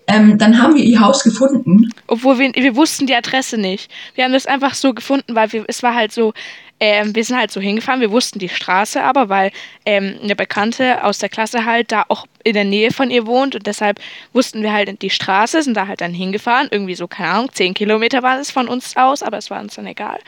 Ähm, 0.08 0.38
dann 0.38 0.62
haben 0.62 0.76
wir 0.76 0.84
ihr 0.84 1.00
Haus 1.00 1.24
gefunden. 1.24 1.90
Obwohl 2.08 2.38
wir, 2.38 2.52
wir 2.54 2.76
wussten 2.76 3.08
die 3.08 3.16
Adresse 3.16 3.58
nicht. 3.58 3.90
Wir 4.16 4.26
haben 4.26 4.34
das 4.34 4.46
einfach 4.46 4.74
so 4.74 4.94
gefunden, 4.94 5.36
weil 5.36 5.54
wir, 5.54 5.64
es 5.70 5.84
war 5.84 5.96
halt 5.96 6.12
so, 6.12 6.34
ähm, 6.82 7.16
wir 7.16 7.24
sind 7.24 7.38
halt 7.38 7.52
so 7.52 7.62
hingefahren, 7.62 8.02
wir 8.02 8.12
wussten 8.12 8.40
die 8.40 8.50
Straße 8.50 9.02
aber, 9.02 9.30
weil 9.30 9.52
ähm, 9.86 10.20
eine 10.22 10.36
Bekannte 10.36 11.04
aus 11.04 11.20
der 11.20 11.30
Klasse 11.30 11.64
halt 11.64 11.92
da 11.92 12.04
auch 12.08 12.26
in 12.44 12.56
der 12.56 12.66
Nähe 12.66 12.92
von 12.92 13.12
ihr 13.12 13.28
wohnt 13.28 13.54
und 13.54 13.68
deshalb 13.68 14.00
wussten 14.34 14.64
wir 14.64 14.74
halt 14.74 15.00
die 15.04 15.12
Straße, 15.12 15.62
sind 15.62 15.78
da 15.78 15.88
halt 15.88 16.02
dann 16.02 16.14
hingefahren, 16.14 16.68
irgendwie 16.72 16.96
so, 16.96 17.08
keine 17.08 17.30
Ahnung, 17.30 17.50
zehn 17.54 17.76
Kilometer 17.76 18.24
waren 18.24 18.40
es 18.40 18.50
von 18.50 18.68
uns 18.68 18.98
aus, 18.98 19.22
aber 19.22 19.38
es 19.38 19.52
war 19.52 19.62
uns 19.62 19.76
dann 19.76 19.86
egal. 19.86 20.20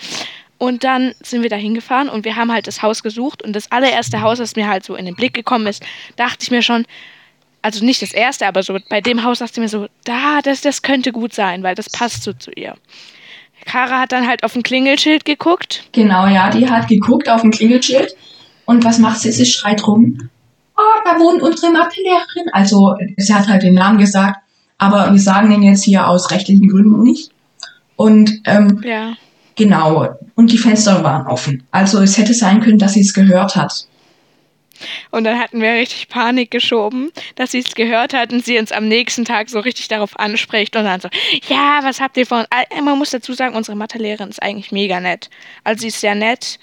Und 0.59 0.83
dann 0.83 1.15
sind 1.23 1.41
wir 1.41 1.49
da 1.49 1.55
hingefahren 1.55 2.07
und 2.07 2.23
wir 2.23 2.35
haben 2.35 2.53
halt 2.53 2.67
das 2.67 2.83
Haus 2.83 3.01
gesucht 3.01 3.41
und 3.41 3.53
das 3.53 3.71
allererste 3.71 4.21
Haus, 4.21 4.37
das 4.37 4.55
mir 4.55 4.67
halt 4.67 4.85
so 4.85 4.95
in 4.95 5.05
den 5.05 5.15
Blick 5.15 5.33
gekommen 5.33 5.65
ist, 5.65 5.83
dachte 6.17 6.37
ich 6.43 6.51
mir 6.51 6.61
schon, 6.61 6.85
also 7.63 7.83
nicht 7.83 8.03
das 8.03 8.13
erste, 8.13 8.45
aber 8.45 8.61
so 8.61 8.77
bei 8.89 9.01
dem 9.01 9.23
Haus 9.23 9.39
dachte 9.39 9.53
ich 9.53 9.59
mir 9.59 9.69
so, 9.69 9.87
da, 10.03 10.41
das, 10.43 10.61
das 10.61 10.83
könnte 10.83 11.11
gut 11.11 11.33
sein, 11.33 11.63
weil 11.63 11.73
das 11.73 11.89
passt 11.89 12.21
so 12.21 12.31
zu 12.31 12.51
ihr. 12.51 12.75
Kara 13.65 13.99
hat 14.01 14.11
dann 14.11 14.27
halt 14.27 14.43
auf 14.43 14.55
ein 14.55 14.63
Klingelschild 14.63 15.25
geguckt. 15.25 15.83
Genau, 15.91 16.27
ja, 16.27 16.49
die 16.49 16.69
hat 16.69 16.87
geguckt 16.87 17.29
auf 17.29 17.43
ein 17.43 17.51
Klingelschild. 17.51 18.15
Und 18.65 18.83
was 18.83 18.99
macht 18.99 19.19
sie? 19.19 19.31
Sie 19.31 19.45
schreit 19.45 19.85
rum. 19.87 20.29
Oh, 20.77 21.01
da 21.05 21.19
wohnt 21.19 21.41
unsere 21.41 21.71
Mathelehrerin. 21.71 22.49
Also, 22.51 22.95
sie 23.17 23.33
hat 23.33 23.47
halt 23.47 23.63
den 23.63 23.75
Namen 23.75 23.97
gesagt, 23.97 24.39
aber 24.77 25.11
wir 25.11 25.19
sagen 25.19 25.49
den 25.49 25.63
jetzt 25.63 25.83
hier 25.83 26.07
aus 26.07 26.31
rechtlichen 26.31 26.67
Gründen 26.67 27.03
nicht. 27.03 27.31
Und, 27.95 28.41
ähm, 28.45 28.81
ja. 28.83 29.13
genau. 29.55 30.09
Und 30.35 30.51
die 30.51 30.57
Fenster 30.57 31.03
waren 31.03 31.27
offen. 31.27 31.63
Also, 31.71 32.01
es 32.01 32.17
hätte 32.17 32.33
sein 32.33 32.61
können, 32.61 32.79
dass 32.79 32.93
sie 32.93 33.01
es 33.01 33.13
gehört 33.13 33.55
hat. 33.55 33.87
Und 35.11 35.23
dann 35.23 35.39
hatten 35.39 35.61
wir 35.61 35.71
richtig 35.73 36.07
Panik 36.09 36.51
geschoben, 36.51 37.11
dass 37.35 37.51
sie 37.51 37.59
es 37.59 37.75
gehört 37.75 38.13
hat 38.13 38.33
und 38.33 38.43
sie 38.43 38.57
uns 38.57 38.71
am 38.71 38.87
nächsten 38.87 39.25
Tag 39.25 39.49
so 39.49 39.59
richtig 39.59 39.87
darauf 39.87 40.19
anspricht 40.19 40.75
und 40.75 40.85
dann 40.85 40.99
so, 40.99 41.09
ja, 41.47 41.79
was 41.83 42.01
habt 42.01 42.17
ihr 42.17 42.25
von... 42.25 42.45
Man 42.83 42.97
muss 42.97 43.11
dazu 43.11 43.33
sagen, 43.33 43.55
unsere 43.55 43.77
Mathelehrerin 43.77 44.29
ist 44.29 44.41
eigentlich 44.41 44.71
mega 44.71 44.99
nett. 44.99 45.29
Also 45.63 45.81
sie 45.81 45.87
ist 45.87 46.01
sehr 46.01 46.15
nett, 46.15 46.59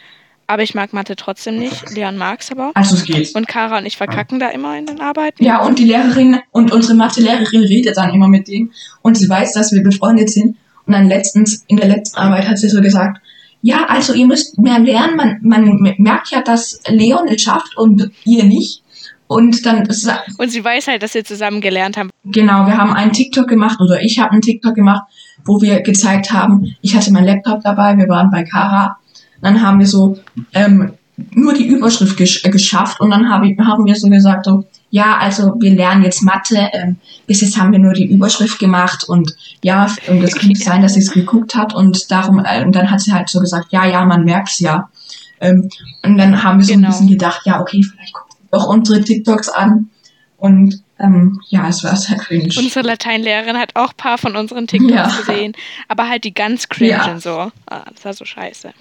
Aber 0.50 0.64
ich 0.64 0.74
mag 0.74 0.92
Mathe 0.92 1.14
trotzdem 1.14 1.60
nicht. 1.60 1.94
Leon 1.94 2.16
mag 2.16 2.40
es 2.40 2.50
aber. 2.50 2.72
Also 2.74 2.96
es 2.96 3.04
geht. 3.04 3.36
Und 3.36 3.46
Kara 3.46 3.78
und 3.78 3.86
ich 3.86 3.96
verkacken 3.96 4.40
da 4.40 4.48
immer 4.48 4.76
in 4.76 4.84
den 4.84 5.00
Arbeiten. 5.00 5.44
Ja, 5.44 5.62
und 5.62 5.78
die 5.78 5.84
Lehrerin 5.84 6.40
und 6.50 6.72
unsere 6.72 6.94
Mathelehrerin 6.94 7.62
redet 7.62 7.96
dann 7.96 8.12
immer 8.12 8.26
mit 8.26 8.48
denen 8.48 8.72
und 9.02 9.16
sie 9.16 9.28
weiß, 9.28 9.52
dass 9.52 9.70
wir 9.70 9.80
befreundet 9.84 10.28
sind. 10.28 10.56
Und 10.86 10.94
dann 10.94 11.06
letztens, 11.06 11.64
in 11.68 11.76
der 11.76 11.86
letzten 11.86 12.18
Arbeit 12.18 12.48
hat 12.48 12.58
sie 12.58 12.68
so 12.68 12.80
gesagt, 12.80 13.20
ja, 13.62 13.86
also 13.86 14.14
ihr 14.14 14.26
müsst 14.26 14.58
mehr 14.58 14.78
lernen. 14.78 15.16
Man, 15.16 15.38
man 15.42 15.94
merkt 15.98 16.30
ja, 16.30 16.42
dass 16.42 16.80
Leon 16.88 17.28
es 17.28 17.42
schafft 17.42 17.76
und 17.76 18.10
ihr 18.24 18.44
nicht. 18.44 18.82
Und 19.26 19.64
dann 19.64 19.86
Und 20.38 20.50
sie 20.50 20.64
weiß 20.64 20.88
halt, 20.88 21.02
dass 21.02 21.14
wir 21.14 21.24
zusammen 21.24 21.60
gelernt 21.60 21.96
haben. 21.96 22.10
Genau, 22.24 22.66
wir 22.66 22.76
haben 22.76 22.92
einen 22.92 23.12
TikTok 23.12 23.46
gemacht 23.46 23.80
oder 23.80 24.02
ich 24.02 24.18
habe 24.18 24.32
einen 24.32 24.42
TikTok 24.42 24.74
gemacht, 24.74 25.04
wo 25.44 25.60
wir 25.60 25.82
gezeigt 25.82 26.32
haben, 26.32 26.74
ich 26.80 26.96
hatte 26.96 27.12
meinen 27.12 27.26
Laptop 27.26 27.62
dabei, 27.62 27.96
wir 27.96 28.08
waren 28.08 28.30
bei 28.30 28.42
Kara. 28.42 28.98
Dann 29.40 29.62
haben 29.62 29.78
wir 29.78 29.86
so 29.86 30.18
ähm, 30.52 30.94
nur 31.32 31.54
die 31.54 31.66
Überschrift 31.66 32.16
gesch 32.16 32.44
äh, 32.44 32.50
geschafft 32.50 33.00
und 33.00 33.10
dann 33.10 33.30
hab 33.30 33.44
ich, 33.44 33.56
haben 33.58 33.84
wir 33.84 33.94
so 33.94 34.08
gesagt, 34.08 34.46
so, 34.46 34.64
ja, 34.90 35.16
also 35.18 35.54
wir 35.60 35.74
lernen 35.74 36.02
jetzt 36.04 36.22
Mathe, 36.22 36.68
ähm, 36.72 36.96
bis 37.26 37.40
jetzt 37.42 37.56
haben 37.58 37.72
wir 37.72 37.78
nur 37.78 37.92
die 37.92 38.06
Überschrift 38.06 38.58
gemacht 38.58 39.04
und 39.08 39.34
ja, 39.62 39.86
und 40.08 40.22
es 40.22 40.34
könnte 40.34 40.58
sein, 40.60 40.82
dass 40.82 40.94
sie 40.94 41.00
es 41.00 41.12
geguckt 41.12 41.54
hat 41.54 41.74
und 41.74 42.10
darum, 42.10 42.44
äh, 42.44 42.64
und 42.64 42.72
dann 42.74 42.90
hat 42.90 43.00
sie 43.00 43.12
halt 43.12 43.28
so 43.28 43.40
gesagt, 43.40 43.68
ja, 43.70 43.84
ja, 43.86 44.04
man 44.04 44.24
merkt's 44.24 44.58
ja. 44.60 44.88
Ähm, 45.40 45.70
und 46.04 46.18
dann 46.18 46.42
haben 46.42 46.58
wir 46.58 46.64
so 46.64 46.72
Genau. 46.74 46.88
ein 46.88 46.90
bisschen 46.92 47.08
gedacht, 47.08 47.42
ja, 47.44 47.60
okay, 47.60 47.82
vielleicht 47.82 48.12
guckt 48.12 48.32
sie 48.32 48.48
doch 48.50 48.66
unsere 48.66 49.00
TikToks 49.00 49.48
an 49.48 49.90
und 50.36 50.82
ähm, 50.98 51.40
ja, 51.48 51.66
es 51.68 51.82
war 51.82 51.96
sehr 51.96 52.18
cringe. 52.18 52.50
Unsere 52.58 52.86
Lateinlehrerin 52.86 53.56
hat 53.56 53.74
auch 53.76 53.90
ein 53.90 53.96
paar 53.96 54.18
von 54.18 54.36
unseren 54.36 54.66
TikToks 54.66 54.92
Ja. 54.92 55.06
gesehen. 55.06 55.54
Aber 55.88 56.08
halt 56.08 56.24
die 56.24 56.34
ganz 56.34 56.68
cringe 56.68 56.90
Ja. 56.90 57.10
und 57.10 57.22
so. 57.22 57.50
Ah, 57.66 57.84
das 57.94 58.04
war 58.04 58.12
so 58.12 58.24
scheiße. 58.26 58.72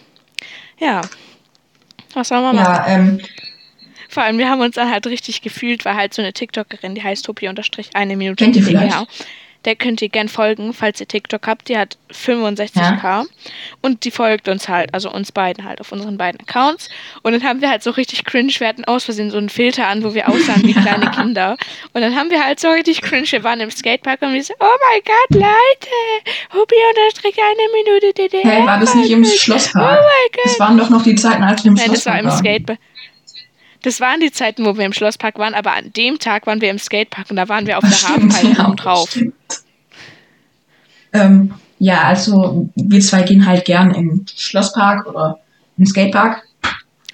Ja. 0.80 1.02
Was 2.14 2.28
soll 2.30 2.42
man 2.42 2.56
machen? 2.58 2.66
Ja, 2.74 2.88
ähm, 2.88 3.20
Vor 4.10 4.24
allem, 4.24 4.38
wir 4.38 4.50
haben 4.50 4.62
uns 4.62 4.76
dann 4.76 4.92
halt 4.92 5.08
richtig 5.08 5.42
gefühlt, 5.42 5.86
weil 5.86 5.96
halt 5.96 6.14
so 6.14 6.22
eine 6.22 6.34
TikTokerin, 6.34 6.96
die 6.96 7.04
heißt 7.04 7.26
Topi 7.26 7.48
unterstrich 7.48 7.92
eine 7.94 8.18
Minute. 8.18 8.44
Kennt 8.44 8.56
ihr 8.56 8.64
vielleicht? 8.64 9.08
Der 9.66 9.76
könnt 9.76 10.02
ihr 10.02 10.08
gern 10.08 10.30
folgen, 10.30 10.74
falls 10.74 11.02
ihr 11.02 11.08
TikTok 11.08 11.46
habt. 11.46 11.68
Die 11.68 11.78
hat 11.78 11.98
65k. 12.14 13.26
Und 13.82 14.06
die 14.06 14.12
folgt 14.12 14.48
uns 14.48 14.70
halt, 14.70 14.94
also 14.94 15.12
uns 15.12 15.34
beiden 15.34 15.66
halt 15.66 15.82
auf 15.82 15.92
unseren 15.92 16.18
beiden 16.18 16.40
Accounts. 16.40 16.90
Und 17.24 17.34
dann 17.34 17.44
haben 17.44 17.60
wir 17.60 17.70
halt 17.70 17.84
so 17.84 17.92
richtig 17.92 18.24
cringe, 18.24 18.54
wir 18.58 18.68
hatten 18.68 18.86
aus 18.86 19.04
Versehen 19.04 19.32
so 19.32 19.38
einen 19.38 19.50
Filter 19.50 19.88
an, 19.88 20.04
wo 20.04 20.14
wir 20.14 20.30
aussahen 20.30 20.64
wie 20.64 20.74
kleine 20.74 21.12
Kinder. 21.16 21.58
Und 21.92 22.02
dann 22.02 22.16
haben 22.16 22.32
wir 22.32 22.42
halt 22.42 22.62
so 22.62 22.70
richtig 22.70 23.02
cringe, 23.02 23.30
wir 23.32 23.44
waren 23.44 23.60
im 23.60 23.70
Skatepark 23.70 24.22
und 24.22 24.34
wir 24.34 24.44
so, 24.44 24.54
oh 24.62 24.66
mein 24.66 25.02
Gott, 25.04 25.42
Leute, 25.42 26.30
Topi 26.52 26.76
unterstrich 26.96 27.36
eine 27.38 27.84
Minute 27.84 28.14
DDR. 28.14 28.62
Hä, 28.62 28.66
war 28.66 28.80
das 28.80 28.96
nicht 28.96 29.12
im. 29.12 29.26
Schlosspark? 29.26 30.00
Oh 30.00 30.04
mein 30.04 30.32
Gott. 30.32 30.46
Das 30.46 30.60
waren 30.60 30.78
doch 30.78 30.90
noch 30.90 31.04
die 31.04 31.16
Zeiten, 31.16 31.44
als 31.44 31.66
wir 31.66 31.70
im 31.70 31.74
Nein, 31.76 31.92
das 31.92 32.06
war 32.06 32.14
Schlosspark 32.14 32.20
im 32.20 32.30
waren. 32.30 32.38
Skatepark. 32.38 32.80
Das 33.82 34.02
waren 34.02 34.20
die 34.20 34.32
Zeiten, 34.32 34.66
wo 34.66 34.78
wir 34.78 34.86
im 34.86 34.94
Schlosspark 34.94 35.38
waren, 35.40 35.54
aber 35.54 35.74
an 35.74 35.94
dem 35.94 36.20
Tag 36.20 36.48
waren 36.48 36.60
wir 36.62 36.70
im 36.70 36.80
Skatepark 36.80 37.30
und 37.30 37.38
da 37.38 37.48
waren 37.48 37.66
wir 37.66 37.78
auf 37.78 37.84
Ach, 37.86 37.90
der 37.90 38.10
Hafenhalle 38.10 38.54
ja, 38.58 38.72
drauf. 38.76 39.18
Ähm, 41.14 41.54
ja, 41.80 42.04
also 42.04 42.70
wir 42.76 43.00
zwei 43.00 43.24
gehen 43.24 43.46
halt 43.46 43.66
gern 43.66 43.92
im 43.92 44.26
Schlosspark 44.36 45.08
oder 45.08 45.40
im 45.78 45.86
Skatepark. 45.86 46.44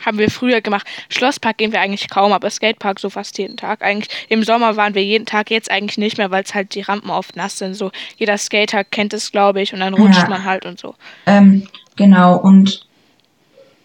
Haben 0.04 0.18
wir 0.20 0.30
früher 0.30 0.62
gemacht. 0.62 0.86
Schlosspark 1.10 1.58
gehen 1.58 1.72
wir 1.72 1.82
eigentlich 1.82 2.10
kaum, 2.10 2.32
aber 2.32 2.50
Skatepark 2.50 3.00
so 3.00 3.10
fast 3.10 3.38
jeden 3.40 3.58
Tag. 3.58 3.82
Eigentlich 3.82 4.10
im 4.30 4.44
Sommer 4.44 4.76
waren 4.76 4.94
wir 4.94 5.04
jeden 5.04 5.26
Tag, 5.26 5.50
jetzt 5.50 5.72
eigentlich 5.72 5.98
nicht 5.98 6.18
mehr, 6.18 6.30
weil 6.30 6.44
es 6.44 6.54
halt 6.54 6.76
die 6.76 6.82
Rampen 6.82 7.10
oft 7.10 7.36
nass 7.36 7.58
sind. 7.58 7.76
So 7.76 7.92
jeder 8.18 8.38
Skater 8.38 8.84
kennt 8.84 9.14
es, 9.14 9.32
glaube 9.32 9.62
ich, 9.62 9.74
und 9.74 9.80
dann 9.80 9.96
rutscht 9.96 10.22
Ja. 10.24 10.30
man 10.30 10.44
halt 10.46 10.66
und 10.66 10.80
so. 10.80 10.96
Ähm, 11.26 11.68
genau, 11.96 12.38
und 12.38 12.86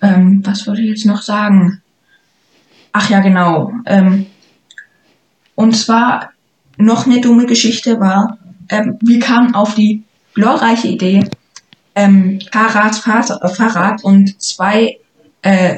ähm, 0.03 0.43
was 0.45 0.67
wollte 0.67 0.83
ich 0.83 0.89
jetzt 0.89 1.07
noch 1.07 1.23
sagen? 1.23 1.83
Ach 2.93 3.09
ja, 3.11 3.21
genau. 3.21 3.73
Ähm, 3.87 4.27
und 5.55 5.77
zwar 5.77 6.31
noch 6.77 7.07
eine 7.07 7.21
dumme 7.21 7.47
Geschichte 7.47 8.01
war, 8.01 8.39
ähm, 8.69 8.99
wir 9.01 9.21
kamen 9.21 9.55
auf 9.55 9.75
die 9.75 10.03
glorreiche 10.35 10.89
Idee, 10.89 11.29
ähm, 11.95 12.39
Karas 12.51 13.01
Fahr- 13.01 13.43
äh, 13.43 13.49
Fahrrad 13.49 14.03
und 14.05 14.41
zwei, 14.41 14.99
äh, 15.43 15.77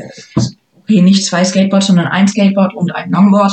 okay, 0.82 1.02
nicht 1.02 1.24
zwei 1.24 1.44
Skateboards, 1.44 1.86
sondern 1.86 2.06
ein 2.08 2.28
Skateboard 2.28 2.74
und 2.74 2.94
ein 2.94 3.10
Longboard 3.10 3.52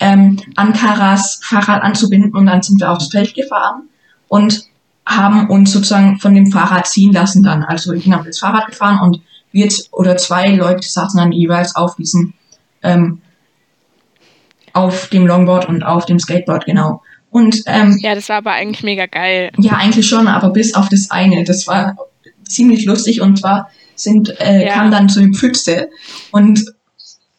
ähm, 0.00 0.38
an 0.56 0.72
Karas 0.72 1.40
Fahrrad 1.42 1.82
anzubinden 1.82 2.34
und 2.34 2.46
dann 2.46 2.62
sind 2.62 2.80
wir 2.80 2.90
aufs 2.90 3.08
Feld 3.08 3.34
gefahren 3.34 3.88
und 4.28 4.64
haben 5.06 5.48
uns 5.50 5.72
sozusagen 5.72 6.18
von 6.18 6.34
dem 6.34 6.50
Fahrrad 6.50 6.86
ziehen 6.86 7.12
lassen 7.12 7.42
dann. 7.42 7.62
Also 7.62 7.92
ich 7.92 8.12
auf 8.12 8.24
das 8.24 8.38
Fahrrad 8.38 8.66
gefahren 8.66 9.00
und 9.00 9.20
wir 9.52 9.68
oder 9.92 10.16
zwei 10.16 10.46
Leute 10.48 10.86
saßen 10.86 11.18
dann 11.18 11.30
jeweils 11.30 11.76
auf 11.76 11.94
diesem, 11.94 12.32
ähm, 12.84 13.20
auf 14.72 15.08
dem 15.08 15.26
Longboard 15.26 15.68
und 15.68 15.82
auf 15.82 16.06
dem 16.06 16.18
Skateboard, 16.18 16.66
genau. 16.66 17.02
Und 17.30 17.62
ähm, 17.66 17.96
Ja, 18.00 18.14
das 18.14 18.28
war 18.28 18.36
aber 18.36 18.52
eigentlich 18.52 18.82
mega 18.84 19.06
geil. 19.06 19.50
ja, 19.58 19.72
eigentlich 19.72 20.08
schon, 20.08 20.28
aber 20.28 20.50
bis 20.50 20.74
auf 20.74 20.88
das 20.88 21.10
eine. 21.10 21.44
Das 21.44 21.66
war 21.66 21.96
ziemlich 22.46 22.84
lustig 22.84 23.20
und 23.20 23.38
zwar 23.38 23.70
sind, 23.96 24.38
äh, 24.40 24.66
Ja. 24.66 24.74
kam 24.74 24.90
dann 24.90 25.08
so 25.08 25.20
eine 25.20 25.32
Pfütze 25.32 25.88
und 26.30 26.64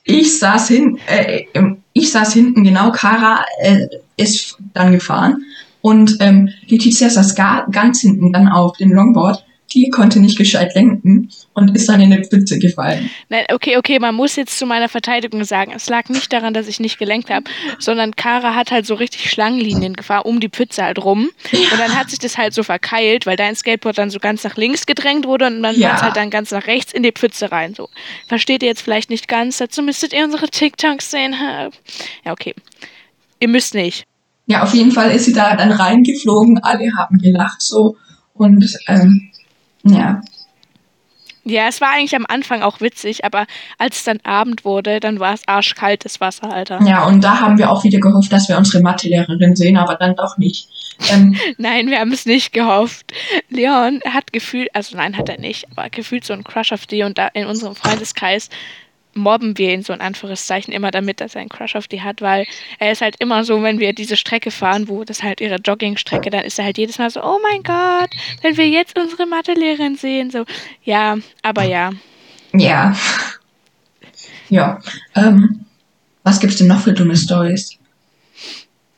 ich 0.03 0.37
saß 0.39 0.67
hin, 0.67 0.99
äh, 1.07 1.43
ähm, 1.53 1.77
ich 1.93 2.11
saß 2.11 2.33
hinten, 2.33 2.63
genau, 2.63 2.91
Kara 2.91 3.43
äh, 3.61 3.87
ist 4.17 4.57
dann 4.73 4.91
gefahren 4.91 5.43
und 5.81 6.17
ähm, 6.19 6.49
Letizia 6.67 7.09
saß 7.09 7.35
gar, 7.35 7.69
ganz 7.71 8.01
hinten 8.01 8.31
dann 8.33 8.47
auf 8.47 8.77
dem 8.77 8.91
Longboard. 8.91 9.44
Die 9.75 9.89
konnte 9.89 10.19
nicht 10.21 10.37
gescheit 10.37 10.73
lenken 10.73 11.29
und 11.53 11.75
ist 11.75 11.89
dann 11.89 11.99
in 11.99 12.11
eine 12.13 12.23
Pfütze 12.23 12.57
gefallen. 12.59 13.09
Nein, 13.29 13.45
okay, 13.53 13.75
okay, 13.77 13.99
man 13.99 14.15
muss 14.15 14.37
jetzt 14.37 14.57
zu 14.57 14.65
meiner 14.65 14.87
Verteidigung 14.87 15.43
sagen, 15.43 15.73
es 15.75 15.89
lag 15.89 16.07
nicht 16.09 16.31
daran, 16.31 16.53
dass 16.53 16.67
ich 16.69 16.79
nicht 16.79 16.97
gelenkt 16.97 17.29
habe, 17.29 17.43
sondern 17.79 18.15
Kara 18.15 18.55
hat 18.55 18.71
halt 18.71 18.85
so 18.85 18.95
richtig 18.95 19.29
Schlangenlinien 19.29 19.93
gefahren, 19.93 20.23
um 20.25 20.39
die 20.39 20.47
Pfütze 20.49 20.83
halt 20.83 21.03
rum. 21.03 21.29
Und 21.51 21.79
dann 21.79 21.95
hat 21.95 22.09
sich 22.09 22.19
das 22.19 22.37
halt 22.37 22.53
so 22.53 22.63
verkeilt, 22.63 23.25
weil 23.25 23.35
dein 23.35 23.55
Skateboard 23.55 23.97
dann 23.97 24.09
so 24.09 24.19
ganz 24.19 24.43
nach 24.45 24.55
links 24.55 24.85
gedrängt 24.85 25.25
wurde 25.25 25.47
und 25.47 25.61
dann 25.61 25.75
Ja. 25.77 25.89
war 25.89 25.95
es 25.97 26.01
halt 26.03 26.15
dann 26.15 26.29
ganz 26.29 26.51
nach 26.51 26.67
rechts 26.67 26.93
in 26.93 27.03
die 27.03 27.11
Pfütze 27.11 27.51
rein. 27.51 27.73
So. 27.75 27.89
Versteht 28.27 28.63
ihr 28.63 28.69
jetzt 28.69 28.81
vielleicht 28.81 29.09
nicht 29.09 29.27
ganz, 29.27 29.57
dazu 29.57 29.81
müsstet 29.83 30.13
ihr 30.13 30.23
unsere 30.23 30.47
TikToks 30.47 31.11
sehen. 31.11 31.35
Ja, 32.23 32.31
okay. 32.31 32.55
Ihr 33.41 33.49
müsst 33.49 33.73
nicht. 33.73 34.05
Ja, 34.47 34.63
auf 34.63 34.73
jeden 34.73 34.91
Fall 34.91 35.11
ist 35.11 35.25
sie 35.25 35.33
da 35.33 35.55
dann 35.55 35.71
reingeflogen, 35.71 36.59
alle 36.63 36.89
haben 36.97 37.17
gelacht 37.17 37.61
so 37.61 37.97
und 38.33 38.65
ähm, 38.87 39.31
ja, 39.85 40.21
Ja, 41.43 41.67
es 41.67 41.79
war 41.79 41.91
eigentlich 41.91 42.15
am 42.15 42.25
Anfang 42.27 42.63
auch 42.63 42.81
witzig, 42.81 43.23
aber 43.23 43.45
als 43.77 43.97
es 43.97 44.03
dann 44.03 44.19
Abend 44.23 44.65
wurde, 44.65 44.99
dann 44.99 45.19
war 45.19 45.33
es 45.33 45.47
arschkaltes 45.47 46.19
Wasser, 46.19 46.51
Alter. 46.51 46.81
Ja, 46.85 47.05
und 47.05 47.23
da 47.23 47.39
haben 47.39 47.57
wir 47.57 47.71
auch 47.71 47.83
wieder 47.83 47.99
gehofft, 47.99 48.33
dass 48.33 48.49
wir 48.49 48.57
unsere 48.57 48.81
Mathelehrerin 48.81 49.55
sehen, 49.55 49.77
aber 49.77 49.95
dann 49.95 50.15
doch 50.15 50.37
nicht. 50.37 50.67
Ähm, 51.11 51.37
Nein, 51.57 51.87
wir 51.87 51.99
haben 51.99 52.11
es 52.11 52.25
nicht 52.25 52.51
gehofft. 52.51 53.13
Leon 53.49 54.01
hat 54.09 54.33
gefühlt, 54.33 54.73
also 54.73 54.97
nein, 54.97 55.17
hat 55.17 55.29
er 55.29 55.39
nicht, 55.39 55.69
aber 55.71 55.89
gefühlt 55.89 56.25
so 56.25 56.33
einen 56.33 56.43
Crush 56.43 56.71
auf 56.71 56.87
die 56.87 57.03
und 57.03 57.17
da 57.17 57.27
in 57.27 57.45
unserem 57.45 57.75
Freundeskreis 57.75 58.49
mobben 59.15 59.57
wir 59.57 59.73
ihn 59.73 59.81
so 59.81 59.93
in 59.93 60.01
Anführungszeichen 60.01 60.73
immer 60.73 60.91
damit, 60.91 61.21
dass 61.21 61.35
er 61.35 61.41
einen 61.41 61.49
Crush 61.49 61.75
auf 61.75 61.87
die 61.87 62.01
hat, 62.01 62.21
weil 62.21 62.45
er 62.79 62.91
ist 62.91 63.01
halt 63.01 63.15
immer 63.19 63.43
so, 63.43 63.63
wenn 63.63 63.79
wir 63.79 63.93
diese 63.93 64.17
Strecke 64.17 64.51
fahren, 64.51 64.87
wo 64.87 65.03
das 65.03 65.23
halt 65.23 65.41
ihre 65.41 65.55
Joggingstrecke, 65.55 66.29
dann 66.29 66.45
ist 66.45 66.59
er 66.59 66.65
halt 66.65 66.77
jedes 66.77 66.99
Mal 66.99 67.09
so, 67.09 67.23
oh 67.23 67.39
mein 67.41 67.63
Gott, 67.63 68.09
wenn 68.41 68.57
wir 68.57 68.67
jetzt 68.67 68.99
unsere 68.99 69.25
Mathelehrerin 69.25 69.95
sehen, 69.95 70.29
so, 70.31 70.45
ja, 70.83 71.17
aber 71.41 71.63
ja. 71.63 71.91
ja. 72.53 72.95
Ja. 74.49 74.79
Ähm, 75.15 75.65
was 76.23 76.39
gibt's 76.39 76.57
denn 76.57 76.67
noch 76.67 76.81
für 76.81 76.93
dumme 76.93 77.15
Stories? 77.15 77.77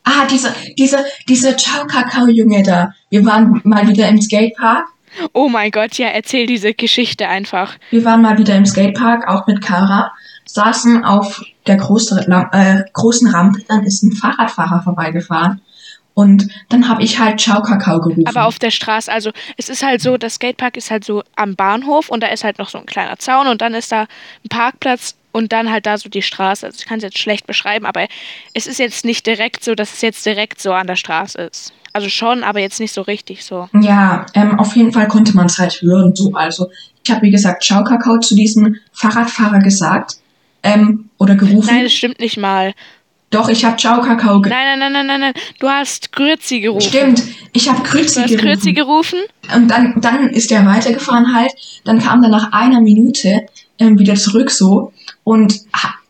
Ah, 0.03 0.25
dieser, 0.25 0.53
dieser, 0.77 1.03
dieser 1.27 1.57
Ciao-Kakao-Junge 1.57 2.63
da. 2.63 2.93
Wir 3.09 3.25
waren 3.25 3.59
mal 3.63 3.87
wieder 3.87 4.07
im 4.07 4.21
Skatepark. 4.21 4.87
Oh 5.33 5.49
mein 5.49 5.71
Gott, 5.71 5.97
ja, 5.97 6.07
erzähl 6.07 6.45
diese 6.45 6.73
Geschichte 6.73 7.27
einfach. 7.27 7.75
Wir 7.91 8.03
waren 8.05 8.21
mal 8.21 8.37
wieder 8.37 8.55
im 8.55 8.65
Skatepark, 8.65 9.27
auch 9.27 9.47
mit 9.47 9.61
Kara, 9.61 10.11
saßen 10.45 11.03
auf 11.03 11.43
der 11.67 11.77
großen, 11.77 12.31
äh, 12.51 12.83
großen 12.93 13.29
Rampe, 13.29 13.61
dann 13.67 13.83
ist 13.83 14.03
ein 14.03 14.13
Fahrradfahrer 14.13 14.81
vorbeigefahren. 14.83 15.61
Und 16.13 16.47
dann 16.69 16.89
habe 16.89 17.03
ich 17.03 17.19
halt 17.19 17.39
Ciao 17.39 17.61
Kakao 17.61 17.99
gerufen. 17.99 18.25
Aber 18.25 18.45
auf 18.47 18.57
der 18.57 18.71
Straße, 18.71 19.11
also 19.11 19.29
es 19.55 19.69
ist 19.69 19.83
halt 19.83 20.01
so, 20.01 20.17
das 20.17 20.35
Skatepark 20.35 20.75
ist 20.75 20.89
halt 20.89 21.03
so 21.05 21.21
am 21.35 21.55
Bahnhof 21.55 22.09
und 22.09 22.23
da 22.23 22.27
ist 22.27 22.43
halt 22.43 22.57
noch 22.57 22.69
so 22.69 22.79
ein 22.79 22.87
kleiner 22.87 23.19
Zaun 23.19 23.45
und 23.45 23.61
dann 23.61 23.75
ist 23.75 23.91
da 23.91 24.01
ein 24.01 24.49
Parkplatz 24.49 25.13
und 25.31 25.51
dann 25.51 25.69
halt 25.69 25.85
da 25.85 25.95
so 25.99 26.09
die 26.09 26.23
Straße. 26.23 26.65
Also 26.65 26.77
ich 26.79 26.87
kann 26.87 26.97
es 26.97 27.03
jetzt 27.03 27.19
schlecht 27.19 27.45
beschreiben, 27.45 27.85
aber 27.85 28.07
es 28.55 28.65
ist 28.65 28.79
jetzt 28.79 29.05
nicht 29.05 29.27
direkt 29.27 29.63
so, 29.63 29.75
dass 29.75 29.93
es 29.93 30.01
jetzt 30.01 30.25
direkt 30.25 30.59
so 30.59 30.73
an 30.73 30.87
der 30.87 30.95
Straße 30.95 31.39
ist. 31.39 31.71
Also 31.93 32.09
schon, 32.09 32.43
aber 32.43 32.59
jetzt 32.59 32.79
nicht 32.79 32.93
so 32.93 33.01
richtig 33.01 33.43
so. 33.43 33.69
Ja, 33.79 34.25
ähm, 34.33 34.59
auf 34.59 34.75
jeden 34.75 34.91
Fall 34.91 35.07
konnte 35.07 35.35
man 35.35 35.47
es 35.47 35.57
halt 35.57 35.81
hören. 35.81 36.15
So, 36.15 36.33
also 36.33 36.69
ich 37.03 37.11
habe 37.11 37.21
wie 37.23 37.31
gesagt 37.31 37.63
Ciao 37.63 37.83
Kakao 37.83 38.19
zu 38.19 38.35
diesem 38.35 38.75
Fahrradfahrer 38.91 39.59
gesagt 39.59 40.17
ähm, 40.63 41.09
oder 41.17 41.35
gerufen. 41.35 41.67
Nein, 41.67 41.83
das 41.83 41.93
stimmt 41.93 42.19
nicht 42.19 42.37
mal. 42.37 42.73
Doch, 43.29 43.49
ich 43.49 43.65
habe 43.65 43.75
Ciao 43.77 44.01
Kakao 44.01 44.41
ge 44.41 44.51
Nein, 44.51 44.79
nein, 44.79 44.91
nein, 44.93 45.07
nein, 45.07 45.19
nein. 45.19 45.33
Du 45.59 45.67
hast 45.67 46.13
Grüezi 46.13 46.61
gerufen. 46.61 46.87
Stimmt, 46.87 47.23
ich 47.51 47.67
habe 47.69 47.81
Du 47.83 47.89
Grüezi 47.89 48.21
hast 48.21 48.29
gerufen. 48.29 48.45
Grüezi 48.45 48.73
gerufen? 48.73 49.19
Und 49.53 49.69
dann, 49.69 49.99
dann 49.99 50.29
ist 50.29 50.51
er 50.51 50.65
weitergefahren 50.65 51.35
halt. 51.35 51.51
Dann 51.83 51.99
kam 51.99 52.21
dann 52.21 52.31
nach 52.31 52.53
einer 52.53 52.79
Minute 52.79 53.45
ähm, 53.79 53.99
wieder 53.99 54.15
zurück 54.15 54.49
so 54.49 54.93
und 55.23 55.59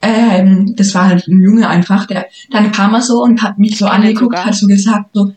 ähm, 0.01 0.75
das 0.75 0.93
war 0.93 1.05
halt 1.05 1.27
ein 1.27 1.41
Junge 1.41 1.67
einfach, 1.67 2.05
der 2.05 2.27
dann 2.51 2.71
kam 2.71 2.93
er 2.93 3.01
so 3.01 3.23
und 3.23 3.41
hat 3.41 3.57
mich 3.57 3.77
so 3.77 3.87
angeguckt, 3.87 4.37
hat 4.37 4.53
so 4.53 4.67
gesagt 4.67 5.09
so, 5.13 5.33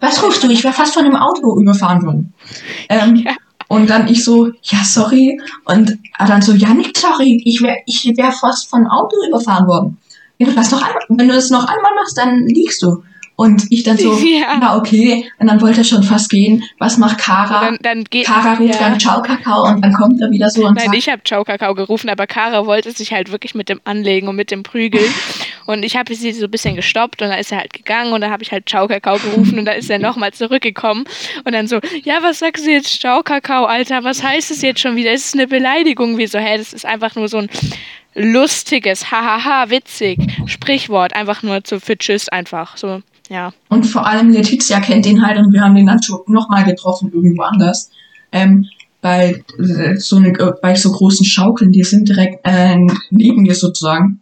was 0.00 0.22
rufst 0.22 0.42
du? 0.42 0.50
Ich 0.50 0.64
wäre 0.64 0.74
fast 0.74 0.94
von 0.94 1.04
einem 1.04 1.16
Auto 1.16 1.58
überfahren 1.60 2.04
worden. 2.04 2.34
Ähm, 2.88 3.16
ja. 3.16 3.32
Und 3.68 3.90
dann 3.90 4.08
ich 4.08 4.24
so, 4.24 4.50
ja, 4.62 4.82
sorry. 4.82 5.40
Und 5.64 5.98
er 6.18 6.26
dann 6.26 6.42
so, 6.42 6.52
ja, 6.52 6.72
nicht 6.72 6.96
sorry, 6.96 7.42
ich 7.44 7.62
wäre 7.62 7.76
ich 7.86 8.04
wär 8.16 8.32
fast 8.32 8.68
von 8.68 8.80
einem 8.80 8.90
Auto 8.90 9.16
überfahren 9.28 9.66
worden. 9.66 9.98
Wenn 10.38 10.48
du 10.48 10.54
das 10.54 10.70
noch 10.70 10.82
einmal, 10.82 11.02
wenn 11.08 11.28
du 11.28 11.34
das 11.34 11.50
noch 11.50 11.66
einmal 11.66 11.94
machst, 11.96 12.16
dann 12.16 12.46
liegst 12.46 12.82
du. 12.82 13.02
Und 13.40 13.70
ich 13.70 13.84
dann 13.84 13.96
so, 13.96 14.18
ja. 14.18 14.58
na 14.58 14.76
okay. 14.76 15.30
Und 15.38 15.46
dann 15.46 15.60
wollte 15.60 15.82
er 15.82 15.84
schon 15.84 16.02
fast 16.02 16.28
gehen. 16.28 16.64
Was 16.78 16.98
macht 16.98 17.18
Kara? 17.18 17.66
Dann, 17.66 17.78
dann 17.82 18.02
geht, 18.02 18.26
Kara 18.26 18.54
ruft 18.54 18.74
ja. 18.74 18.80
dann 18.80 18.98
Ciao 18.98 19.22
Kakao 19.22 19.62
und 19.62 19.80
dann 19.80 19.92
kommt 19.92 20.20
er 20.20 20.28
wieder 20.32 20.50
so 20.50 20.66
und 20.66 20.74
Nein, 20.74 20.86
sagt, 20.86 20.96
ich 20.96 21.08
habe 21.08 21.22
Ciao 21.22 21.44
Kakao 21.44 21.72
gerufen, 21.76 22.10
aber 22.10 22.26
Kara 22.26 22.66
wollte 22.66 22.90
sich 22.90 23.12
halt 23.12 23.30
wirklich 23.30 23.54
mit 23.54 23.68
dem 23.68 23.80
Anlegen 23.84 24.26
und 24.26 24.34
mit 24.34 24.50
dem 24.50 24.64
Prügeln. 24.64 25.08
und 25.66 25.84
ich 25.84 25.96
habe 25.96 26.12
sie 26.16 26.32
so 26.32 26.46
ein 26.46 26.50
bisschen 26.50 26.74
gestoppt 26.74 27.22
und 27.22 27.28
dann 27.28 27.38
ist 27.38 27.52
er 27.52 27.58
halt 27.58 27.72
gegangen 27.72 28.12
und 28.12 28.22
dann 28.22 28.32
habe 28.32 28.42
ich 28.42 28.50
halt 28.50 28.68
Ciao 28.68 28.88
Kakao 28.88 29.18
gerufen 29.18 29.56
und 29.56 29.66
dann 29.66 29.76
ist 29.76 29.88
er 29.88 29.98
nochmal 30.00 30.32
zurückgekommen 30.32 31.04
und 31.44 31.52
dann 31.52 31.68
so, 31.68 31.78
ja, 32.02 32.18
was 32.22 32.40
sagst 32.40 32.66
du 32.66 32.72
jetzt 32.72 33.00
Ciao 33.00 33.22
Kakao, 33.22 33.66
Alter? 33.66 34.02
Was 34.02 34.20
heißt 34.20 34.50
es 34.50 34.62
jetzt 34.62 34.80
schon 34.80 34.96
wieder? 34.96 35.12
Ist 35.12 35.26
es 35.26 35.34
eine 35.34 35.46
Beleidigung? 35.46 36.18
Wie 36.18 36.26
so, 36.26 36.40
hä, 36.40 36.58
das 36.58 36.72
ist 36.72 36.84
einfach 36.84 37.14
nur 37.14 37.28
so 37.28 37.38
ein 37.38 37.48
lustiges, 38.16 39.12
hahaha, 39.12 39.70
witzig 39.70 40.18
Sprichwort, 40.46 41.14
einfach 41.14 41.44
nur 41.44 41.62
zu 41.62 41.78
für 41.78 41.96
Tschüss 41.96 42.28
einfach 42.28 42.76
so. 42.76 43.00
Ja. 43.28 43.52
Und 43.68 43.84
vor 43.84 44.06
allem 44.06 44.30
Letizia 44.30 44.80
kennt 44.80 45.04
den 45.04 45.24
halt 45.24 45.38
und 45.38 45.52
wir 45.52 45.60
haben 45.60 45.74
den 45.74 45.86
dann 45.86 46.02
schon 46.02 46.20
nochmal 46.26 46.64
getroffen 46.64 47.12
irgendwo 47.12 47.42
anders. 47.42 47.90
Ähm, 48.32 48.66
bei 49.00 49.44
äh, 49.58 49.96
so 49.96 50.16
eine, 50.16 50.32
bei 50.60 50.74
so 50.74 50.90
großen 50.90 51.24
Schaukeln, 51.24 51.72
die 51.72 51.84
sind 51.84 52.08
direkt 52.08 52.40
äh, 52.44 52.76
neben 53.10 53.42
mir 53.42 53.54
sozusagen. 53.54 54.20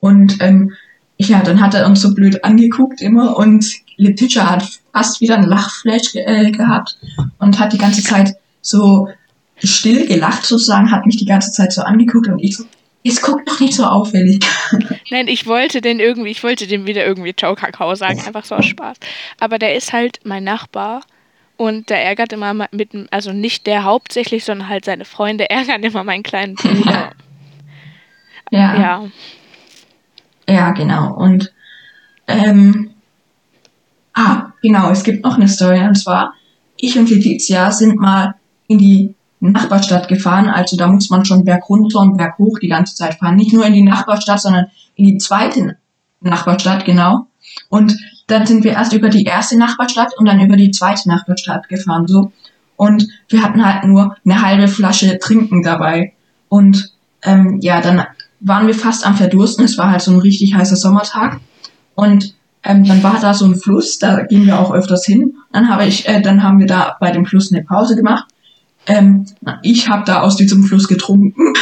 Und 0.00 0.36
ähm, 0.40 0.72
ja, 1.18 1.40
dann 1.42 1.60
hat 1.60 1.74
er 1.74 1.86
uns 1.86 2.02
so 2.02 2.14
blöd 2.14 2.44
angeguckt 2.44 3.00
immer 3.00 3.36
und 3.36 3.66
Letizia 3.96 4.50
hat 4.50 4.68
fast 4.92 5.20
wieder 5.20 5.36
ein 5.36 5.44
Lachflash 5.44 6.12
ge 6.12 6.22
äh, 6.24 6.50
gehabt 6.50 6.98
und 7.38 7.58
hat 7.58 7.72
die 7.72 7.78
ganze 7.78 8.02
Zeit 8.02 8.36
so 8.60 9.08
still 9.56 10.06
gelacht 10.06 10.44
sozusagen, 10.44 10.90
hat 10.90 11.06
mich 11.06 11.16
die 11.16 11.24
ganze 11.24 11.50
Zeit 11.52 11.72
so 11.72 11.82
angeguckt 11.82 12.28
und 12.28 12.38
ich 12.40 12.56
so, 12.58 12.64
es 13.08 13.22
guckt 13.22 13.48
doch 13.48 13.60
nicht 13.60 13.74
so 13.74 13.84
auffällig. 13.84 14.44
Nein, 15.10 15.28
ich 15.28 15.46
wollte 15.46 15.80
den 15.80 16.00
irgendwie, 16.00 16.30
ich 16.30 16.42
wollte 16.42 16.66
dem 16.66 16.86
wieder 16.86 17.04
irgendwie 17.04 17.34
Ciao 17.34 17.54
Kakao 17.54 17.94
sagen, 17.94 18.20
einfach 18.26 18.44
so 18.44 18.54
aus 18.54 18.66
Spaß. 18.66 18.98
Aber 19.38 19.58
der 19.58 19.74
ist 19.74 19.92
halt 19.92 20.20
mein 20.24 20.44
Nachbar 20.44 21.02
und 21.56 21.90
der 21.90 22.04
ärgert 22.04 22.32
immer 22.32 22.54
mit, 22.54 22.90
also 23.10 23.32
nicht 23.32 23.66
der 23.66 23.84
hauptsächlich, 23.84 24.44
sondern 24.44 24.68
halt 24.68 24.84
seine 24.84 25.04
Freunde 25.04 25.50
ärgern 25.50 25.82
immer 25.82 26.04
meinen 26.04 26.22
kleinen 26.22 26.54
Bruder. 26.54 27.12
ja. 28.50 28.78
Ja. 28.78 29.04
Ja, 30.48 30.70
genau. 30.70 31.12
Und 31.14 31.52
ähm, 32.28 32.90
ah, 34.14 34.52
genau, 34.62 34.90
es 34.90 35.02
gibt 35.02 35.24
noch 35.24 35.36
eine 35.36 35.48
Story 35.48 35.80
und 35.80 35.96
zwar 35.96 36.34
ich 36.76 36.98
und 36.98 37.10
Letizia 37.10 37.72
sind 37.72 37.96
mal 37.96 38.34
in 38.68 38.78
die 38.78 39.15
Nachbarstadt 39.52 40.08
gefahren. 40.08 40.48
Also 40.48 40.76
da 40.76 40.86
muss 40.88 41.10
man 41.10 41.24
schon 41.24 41.44
Berg 41.44 41.68
runter 41.68 42.00
und 42.00 42.16
Berg 42.16 42.38
hoch 42.38 42.58
die 42.58 42.68
ganze 42.68 42.94
Zeit 42.94 43.14
fahren. 43.14 43.36
Nicht 43.36 43.52
nur 43.52 43.66
in 43.66 43.74
die 43.74 43.82
Nachbarstadt, 43.82 44.40
sondern 44.40 44.66
in 44.94 45.06
die 45.06 45.18
zweite 45.18 45.76
Nachbarstadt, 46.20 46.84
genau. 46.84 47.26
Und 47.68 47.96
dann 48.26 48.46
sind 48.46 48.64
wir 48.64 48.72
erst 48.72 48.92
über 48.92 49.08
die 49.08 49.24
erste 49.24 49.56
Nachbarstadt 49.58 50.12
und 50.18 50.26
dann 50.26 50.40
über 50.40 50.56
die 50.56 50.70
zweite 50.70 51.08
Nachbarstadt 51.08 51.68
gefahren, 51.68 52.06
so. 52.06 52.32
Und 52.76 53.08
wir 53.28 53.42
hatten 53.42 53.64
halt 53.64 53.84
nur 53.84 54.16
eine 54.24 54.42
halbe 54.42 54.68
Flasche 54.68 55.18
Trinken 55.18 55.62
dabei. 55.62 56.12
Und 56.48 56.92
ähm, 57.22 57.58
ja, 57.62 57.80
dann 57.80 58.04
waren 58.40 58.66
wir 58.66 58.74
fast 58.74 59.06
am 59.06 59.16
Verdursten. 59.16 59.64
Es 59.64 59.78
war 59.78 59.90
halt 59.90 60.02
so 60.02 60.12
ein 60.12 60.18
richtig 60.18 60.54
heißer 60.54 60.76
Sommertag. 60.76 61.40
Und 61.94 62.34
ähm, 62.62 62.84
dann 62.84 63.02
war 63.02 63.18
da 63.18 63.32
so 63.32 63.46
ein 63.46 63.54
Fluss, 63.54 63.98
da 63.98 64.24
gingen 64.24 64.46
wir 64.46 64.60
auch 64.60 64.72
öfters 64.72 65.06
hin. 65.06 65.36
Dann 65.52 65.70
habe 65.70 65.86
ich, 65.86 66.06
äh, 66.06 66.20
dann 66.20 66.42
haben 66.42 66.58
wir 66.58 66.66
da 66.66 66.96
bei 67.00 67.10
dem 67.12 67.24
Fluss 67.24 67.50
eine 67.50 67.64
Pause 67.64 67.96
gemacht 67.96 68.26
ähm, 68.86 69.26
ich 69.62 69.88
habe 69.88 70.04
da 70.04 70.20
aus 70.20 70.36
diesem 70.36 70.64
Fluss 70.64 70.88
getrunken. 70.88 71.54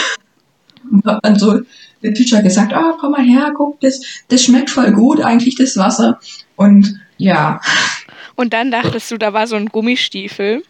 Und 0.90 1.04
hab 1.06 1.22
dann 1.22 1.38
so 1.38 1.60
der 2.02 2.14
Teacher 2.14 2.42
gesagt, 2.42 2.72
ah, 2.74 2.92
oh, 2.92 2.96
komm 3.00 3.12
mal 3.12 3.24
her, 3.24 3.52
guck, 3.56 3.80
das, 3.80 4.00
das 4.28 4.44
schmeckt 4.44 4.70
voll 4.70 4.92
gut, 4.92 5.20
eigentlich 5.22 5.56
das 5.56 5.76
Wasser. 5.76 6.20
Und 6.56 7.00
ja. 7.16 7.60
Und 8.36 8.52
dann 8.52 8.70
dachtest 8.70 9.10
du, 9.10 9.16
da 9.16 9.32
war 9.32 9.46
so 9.46 9.56
ein 9.56 9.66
Gummistiefel 9.66 10.62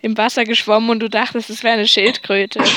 im 0.00 0.18
Wasser 0.18 0.44
geschwommen 0.44 0.90
und 0.90 1.00
du 1.00 1.08
dachtest, 1.08 1.50
es 1.50 1.62
wäre 1.62 1.74
eine 1.74 1.86
Schildkröte. 1.86 2.60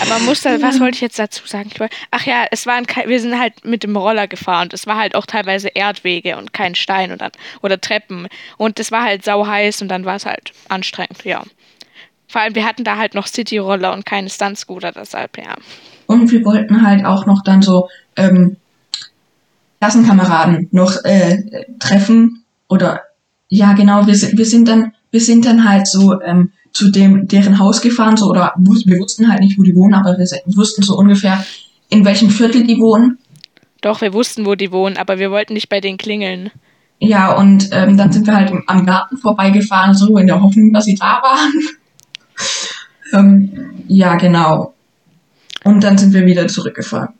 Aber 0.00 0.18
muss 0.20 0.42
da, 0.42 0.60
was 0.60 0.80
wollte 0.80 0.96
ich 0.96 1.00
jetzt 1.00 1.18
dazu 1.18 1.46
sagen? 1.46 1.70
ach 2.10 2.26
ja, 2.26 2.46
es 2.50 2.66
waren 2.66 2.84
wir 3.06 3.20
sind 3.20 3.38
halt 3.38 3.64
mit 3.64 3.82
dem 3.84 3.96
Roller 3.96 4.26
gefahren 4.26 4.64
und 4.64 4.74
es 4.74 4.86
war 4.86 4.96
halt 4.96 5.14
auch 5.14 5.26
teilweise 5.26 5.68
Erdwege 5.68 6.36
und 6.36 6.52
kein 6.52 6.74
Stein 6.74 7.12
und 7.12 7.20
dann, 7.20 7.32
oder 7.62 7.80
Treppen. 7.80 8.28
Und 8.56 8.80
es 8.80 8.90
war 8.90 9.02
halt 9.02 9.24
sau 9.24 9.46
heiß 9.46 9.82
und 9.82 9.88
dann 9.88 10.04
war 10.04 10.16
es 10.16 10.26
halt 10.26 10.52
anstrengend, 10.68 11.24
ja. 11.24 11.44
Vor 12.28 12.42
allem, 12.42 12.54
wir 12.54 12.66
hatten 12.66 12.84
da 12.84 12.96
halt 12.96 13.14
noch 13.14 13.26
City-Roller 13.26 13.92
und 13.94 14.04
keine 14.04 14.28
Stunt-Scooter, 14.28 14.92
deshalb, 14.92 15.38
ja. 15.38 15.54
Und 16.06 16.30
wir 16.30 16.44
wollten 16.44 16.86
halt 16.86 17.04
auch 17.04 17.26
noch 17.26 17.42
dann 17.42 17.62
so 17.62 17.88
ähm, 18.16 18.56
Klassenkameraden 19.80 20.68
noch 20.70 21.04
äh, 21.04 21.64
treffen. 21.78 22.44
Oder 22.68 23.02
ja, 23.48 23.72
genau, 23.72 24.06
wir 24.06 24.14
sind, 24.14 24.36
wir 24.36 24.44
sind 24.44 24.68
dann, 24.68 24.92
wir 25.10 25.20
sind 25.20 25.46
dann 25.46 25.68
halt 25.68 25.86
so 25.86 26.20
ähm, 26.20 26.52
zu 26.72 26.90
dem, 26.90 27.28
deren 27.28 27.58
Haus 27.58 27.80
gefahren, 27.80 28.16
so, 28.16 28.26
oder 28.26 28.52
wir 28.56 28.98
wussten 28.98 29.30
halt 29.30 29.40
nicht, 29.40 29.58
wo 29.58 29.62
die 29.62 29.74
wohnen, 29.74 29.94
aber 29.94 30.18
wir 30.18 30.26
wussten 30.56 30.82
so 30.82 30.96
ungefähr, 30.96 31.44
in 31.88 32.04
welchem 32.04 32.30
Viertel 32.30 32.66
die 32.66 32.78
wohnen. 32.78 33.18
Doch, 33.80 34.00
wir 34.00 34.12
wussten, 34.12 34.44
wo 34.44 34.54
die 34.54 34.70
wohnen, 34.70 34.96
aber 34.96 35.18
wir 35.18 35.30
wollten 35.30 35.54
nicht 35.54 35.68
bei 35.68 35.80
denen 35.80 35.98
klingeln. 35.98 36.50
Ja, 36.98 37.32
und 37.32 37.68
ähm, 37.72 37.96
dann 37.96 38.12
sind 38.12 38.26
wir 38.26 38.34
halt 38.34 38.52
am 38.66 38.84
Garten 38.84 39.16
vorbeigefahren, 39.16 39.94
so 39.94 40.18
in 40.18 40.26
der 40.26 40.42
Hoffnung, 40.42 40.72
dass 40.72 40.84
sie 40.84 40.96
da 40.96 41.20
waren. 41.22 41.52
Ähm, 43.12 43.84
ja, 43.88 44.16
genau. 44.16 44.74
Und 45.64 45.82
dann 45.82 45.98
sind 45.98 46.12
wir 46.12 46.26
wieder 46.26 46.46
zurückgefahren. 46.48 47.14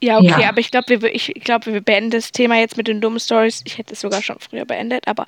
Ja, 0.00 0.18
okay, 0.18 0.42
ja. 0.42 0.48
aber 0.48 0.60
ich 0.60 0.70
glaube, 0.70 1.02
wir, 1.02 1.14
ich 1.14 1.32
glaub, 1.42 1.66
wir 1.66 1.80
beenden 1.80 2.10
das 2.10 2.30
Thema 2.30 2.56
jetzt 2.56 2.76
mit 2.76 2.86
den 2.86 3.00
dummen 3.00 3.18
Stories. 3.18 3.62
Ich 3.64 3.78
hätte 3.78 3.94
es 3.94 4.00
sogar 4.00 4.22
schon 4.22 4.38
früher 4.38 4.64
beendet, 4.64 5.08
aber 5.08 5.26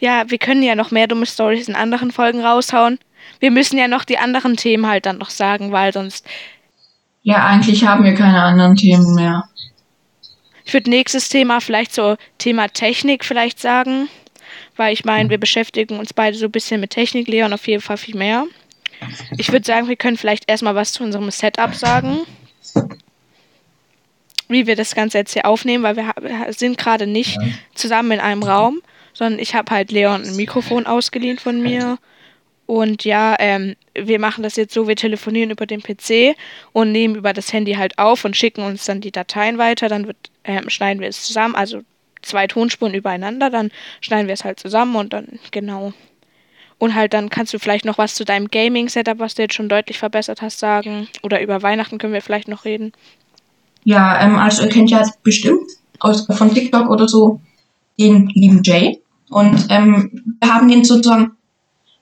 ja, 0.00 0.24
wir 0.28 0.38
können 0.38 0.62
ja 0.62 0.74
noch 0.74 0.90
mehr 0.90 1.06
dumme 1.06 1.26
Stories 1.26 1.68
in 1.68 1.76
anderen 1.76 2.10
Folgen 2.10 2.40
raushauen. 2.40 2.98
Wir 3.38 3.52
müssen 3.52 3.78
ja 3.78 3.86
noch 3.86 4.04
die 4.04 4.18
anderen 4.18 4.56
Themen 4.56 4.88
halt 4.88 5.06
dann 5.06 5.18
noch 5.18 5.30
sagen, 5.30 5.70
weil 5.70 5.92
sonst. 5.92 6.26
Ja, 7.22 7.46
eigentlich 7.46 7.86
haben 7.86 8.04
wir 8.04 8.14
keine 8.14 8.42
anderen 8.42 8.74
Themen 8.74 9.14
mehr. 9.14 9.44
Ich 10.64 10.74
würde 10.74 10.90
nächstes 10.90 11.28
Thema 11.28 11.60
vielleicht 11.60 11.94
so 11.94 12.16
Thema 12.38 12.68
Technik 12.68 13.24
vielleicht 13.24 13.60
sagen. 13.60 14.08
Weil 14.78 14.92
ich 14.92 15.04
meine, 15.04 15.28
wir 15.28 15.38
beschäftigen 15.38 15.98
uns 15.98 16.14
beide 16.14 16.36
so 16.36 16.44
ein 16.46 16.52
bisschen 16.52 16.80
mit 16.80 16.90
Technik, 16.90 17.26
Leon 17.26 17.52
auf 17.52 17.66
jeden 17.66 17.82
Fall 17.82 17.96
viel 17.96 18.16
mehr. 18.16 18.46
Ich 19.36 19.50
würde 19.50 19.66
sagen, 19.66 19.88
wir 19.88 19.96
können 19.96 20.16
vielleicht 20.16 20.48
erstmal 20.48 20.76
was 20.76 20.92
zu 20.92 21.02
unserem 21.02 21.30
Setup 21.32 21.74
sagen. 21.74 22.20
Wie 24.48 24.68
wir 24.68 24.76
das 24.76 24.94
Ganze 24.94 25.18
jetzt 25.18 25.32
hier 25.32 25.46
aufnehmen, 25.46 25.82
weil 25.82 25.96
wir 25.96 26.14
sind 26.50 26.78
gerade 26.78 27.08
nicht 27.08 27.38
zusammen 27.74 28.12
in 28.12 28.20
einem 28.20 28.44
Raum, 28.44 28.80
sondern 29.12 29.40
ich 29.40 29.56
habe 29.56 29.74
halt 29.74 29.90
Leon 29.90 30.22
ein 30.22 30.36
Mikrofon 30.36 30.86
ausgeliehen 30.86 31.40
von 31.40 31.60
mir. 31.60 31.98
Und 32.66 33.04
ja, 33.04 33.34
ähm, 33.40 33.74
wir 33.94 34.20
machen 34.20 34.44
das 34.44 34.54
jetzt 34.54 34.74
so, 34.74 34.86
wir 34.86 34.96
telefonieren 34.96 35.50
über 35.50 35.66
den 35.66 35.82
PC 35.82 36.36
und 36.72 36.92
nehmen 36.92 37.16
über 37.16 37.32
das 37.32 37.52
Handy 37.52 37.72
halt 37.74 37.98
auf 37.98 38.24
und 38.24 38.36
schicken 38.36 38.62
uns 38.62 38.84
dann 38.84 39.00
die 39.00 39.10
Dateien 39.10 39.58
weiter. 39.58 39.88
Dann 39.88 40.06
wird, 40.06 40.30
ähm, 40.44 40.70
schneiden 40.70 41.00
wir 41.00 41.08
es 41.08 41.22
zusammen, 41.22 41.56
also 41.56 41.82
zwei 42.28 42.46
Tonspuren 42.46 42.94
übereinander, 42.94 43.50
dann 43.50 43.70
schneiden 44.00 44.26
wir 44.26 44.34
es 44.34 44.44
halt 44.44 44.60
zusammen 44.60 44.96
und 44.96 45.12
dann, 45.12 45.38
genau. 45.50 45.92
Und 46.78 46.94
halt 46.94 47.12
dann 47.12 47.28
kannst 47.28 47.52
du 47.52 47.58
vielleicht 47.58 47.84
noch 47.84 47.98
was 47.98 48.14
zu 48.14 48.24
deinem 48.24 48.48
Gaming-Setup, 48.48 49.18
was 49.18 49.34
du 49.34 49.42
jetzt 49.42 49.54
schon 49.54 49.68
deutlich 49.68 49.98
verbessert 49.98 50.42
hast, 50.42 50.60
sagen. 50.60 51.08
Oder 51.22 51.42
über 51.42 51.62
Weihnachten 51.62 51.98
können 51.98 52.12
wir 52.12 52.22
vielleicht 52.22 52.46
noch 52.46 52.64
reden. 52.64 52.92
Ja, 53.82 54.20
ähm, 54.20 54.36
also 54.36 54.62
ihr 54.62 54.68
kennt 54.68 54.90
ja 54.90 55.02
bestimmt 55.24 55.68
aus, 55.98 56.26
von 56.30 56.54
TikTok 56.54 56.88
oder 56.88 57.08
so 57.08 57.40
den 57.98 58.28
lieben 58.28 58.62
Jay. 58.62 59.00
Und 59.28 59.66
ähm, 59.70 60.36
wir 60.40 60.54
haben 60.54 60.68
den 60.68 60.84
sozusagen, 60.84 61.32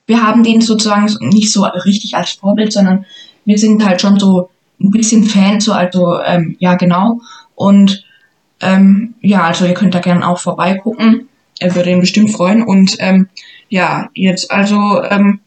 wir 0.06 0.22
haben 0.22 0.42
den 0.42 0.60
sozusagen 0.60 1.06
nicht 1.28 1.50
so 1.50 1.64
richtig 1.64 2.14
als 2.14 2.32
Vorbild, 2.32 2.72
sondern 2.72 3.06
wir 3.44 3.58
sind 3.58 3.84
halt 3.84 4.00
schon 4.00 4.18
so 4.20 4.50
ein 4.80 4.90
bisschen 4.90 5.24
Fan, 5.24 5.60
so 5.60 5.72
also 5.72 6.20
ähm, 6.20 6.56
ja 6.58 6.74
genau. 6.74 7.20
Und 7.54 8.04
ähm, 8.60 9.14
ja, 9.20 9.44
also 9.44 9.66
ihr 9.66 9.74
könnt 9.74 9.94
da 9.94 10.00
gerne 10.00 10.26
auch 10.26 10.38
vorbeigucken. 10.38 11.28
Er 11.58 11.74
würde 11.74 11.90
ihn 11.90 12.00
bestimmt 12.00 12.30
freuen. 12.30 12.62
Und 12.62 12.96
ähm, 12.98 13.28
ja, 13.68 14.08
jetzt 14.14 14.50
also 14.50 15.02
ähm, 15.02 15.40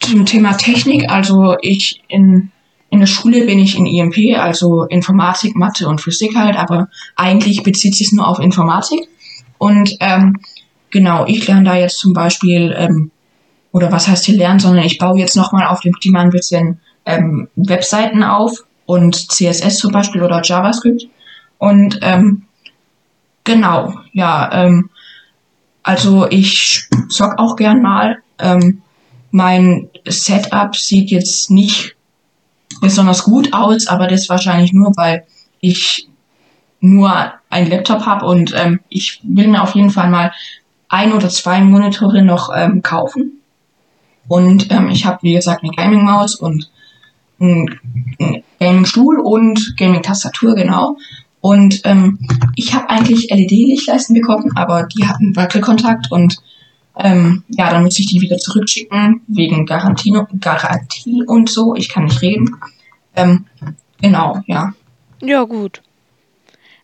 zum 0.00 0.26
Thema 0.26 0.56
Technik. 0.56 1.10
Also 1.10 1.56
ich 1.60 2.02
in, 2.08 2.50
in 2.90 3.00
der 3.00 3.06
Schule 3.06 3.44
bin 3.44 3.58
ich 3.58 3.76
in 3.76 3.86
IMP, 3.86 4.38
also 4.38 4.84
Informatik, 4.84 5.56
Mathe 5.56 5.88
und 5.88 6.00
Physik 6.00 6.36
halt, 6.36 6.56
aber 6.56 6.88
eigentlich 7.16 7.62
bezieht 7.62 7.94
sich 7.94 8.12
nur 8.12 8.28
auf 8.28 8.38
Informatik. 8.38 9.08
Und 9.58 9.96
ähm, 10.00 10.36
genau, 10.90 11.24
ich 11.26 11.46
lerne 11.46 11.64
da 11.64 11.76
jetzt 11.76 11.98
zum 11.98 12.12
Beispiel, 12.12 12.74
ähm, 12.76 13.10
oder 13.72 13.90
was 13.90 14.08
heißt 14.08 14.24
hier 14.26 14.36
lernen, 14.36 14.60
sondern 14.60 14.84
ich 14.84 14.98
baue 14.98 15.18
jetzt 15.18 15.36
nochmal 15.36 15.66
auf 15.66 15.80
dem 15.80 15.92
Klima 15.92 16.20
ein 16.20 16.30
bisschen 16.30 16.80
ähm, 17.06 17.48
Webseiten 17.56 18.22
auf 18.22 18.64
und 18.86 19.32
CSS 19.32 19.78
zum 19.78 19.92
Beispiel 19.92 20.22
oder 20.22 20.42
JavaScript. 20.42 21.08
Und 21.58 21.98
ähm, 22.02 22.44
genau, 23.44 23.94
ja, 24.12 24.50
ähm, 24.52 24.90
also 25.82 26.26
ich 26.28 26.88
zock 27.08 27.38
auch 27.38 27.56
gern 27.56 27.82
mal. 27.82 28.18
Ähm, 28.38 28.82
mein 29.30 29.88
Setup 30.06 30.74
sieht 30.74 31.10
jetzt 31.10 31.50
nicht 31.50 31.96
besonders 32.80 33.24
gut 33.24 33.52
aus, 33.52 33.86
aber 33.86 34.06
das 34.06 34.28
wahrscheinlich 34.28 34.72
nur, 34.72 34.96
weil 34.96 35.26
ich 35.60 36.08
nur 36.80 37.32
einen 37.50 37.70
Laptop 37.70 38.06
habe 38.06 38.26
und 38.26 38.54
ähm, 38.54 38.80
ich 38.88 39.20
will 39.22 39.48
mir 39.48 39.62
auf 39.62 39.74
jeden 39.74 39.90
Fall 39.90 40.10
mal 40.10 40.32
ein 40.88 41.12
oder 41.12 41.28
zwei 41.28 41.60
Monitore 41.60 42.22
noch 42.22 42.50
ähm, 42.54 42.82
kaufen. 42.82 43.40
Und 44.28 44.70
ähm, 44.70 44.88
ich 44.90 45.06
habe, 45.06 45.18
wie 45.22 45.34
gesagt, 45.34 45.62
eine 45.62 45.72
Gaming-Maus 45.72 46.34
und 46.36 46.70
einen 47.40 47.80
Gaming-Stuhl 48.60 49.18
und 49.18 49.76
Gaming-Tastatur, 49.76 50.54
genau. 50.54 50.96
Und 51.44 51.82
ähm, 51.84 52.18
ich 52.56 52.72
habe 52.72 52.88
eigentlich 52.88 53.28
LED-Lichtleisten 53.30 54.14
bekommen, 54.14 54.50
aber 54.54 54.84
die 54.84 55.06
hatten 55.06 55.36
Wackelkontakt 55.36 56.10
und 56.10 56.38
ähm, 56.96 57.44
ja, 57.48 57.68
dann 57.68 57.82
muss 57.82 57.98
ich 57.98 58.06
die 58.06 58.22
wieder 58.22 58.38
zurückschicken, 58.38 59.20
wegen 59.26 59.66
Garantie, 59.66 60.18
Garantie 60.40 61.22
und 61.26 61.50
so. 61.50 61.74
Ich 61.74 61.90
kann 61.90 62.04
nicht 62.04 62.22
reden. 62.22 62.56
Ähm, 63.14 63.44
genau, 64.00 64.40
ja. 64.46 64.72
Ja, 65.20 65.42
gut. 65.42 65.82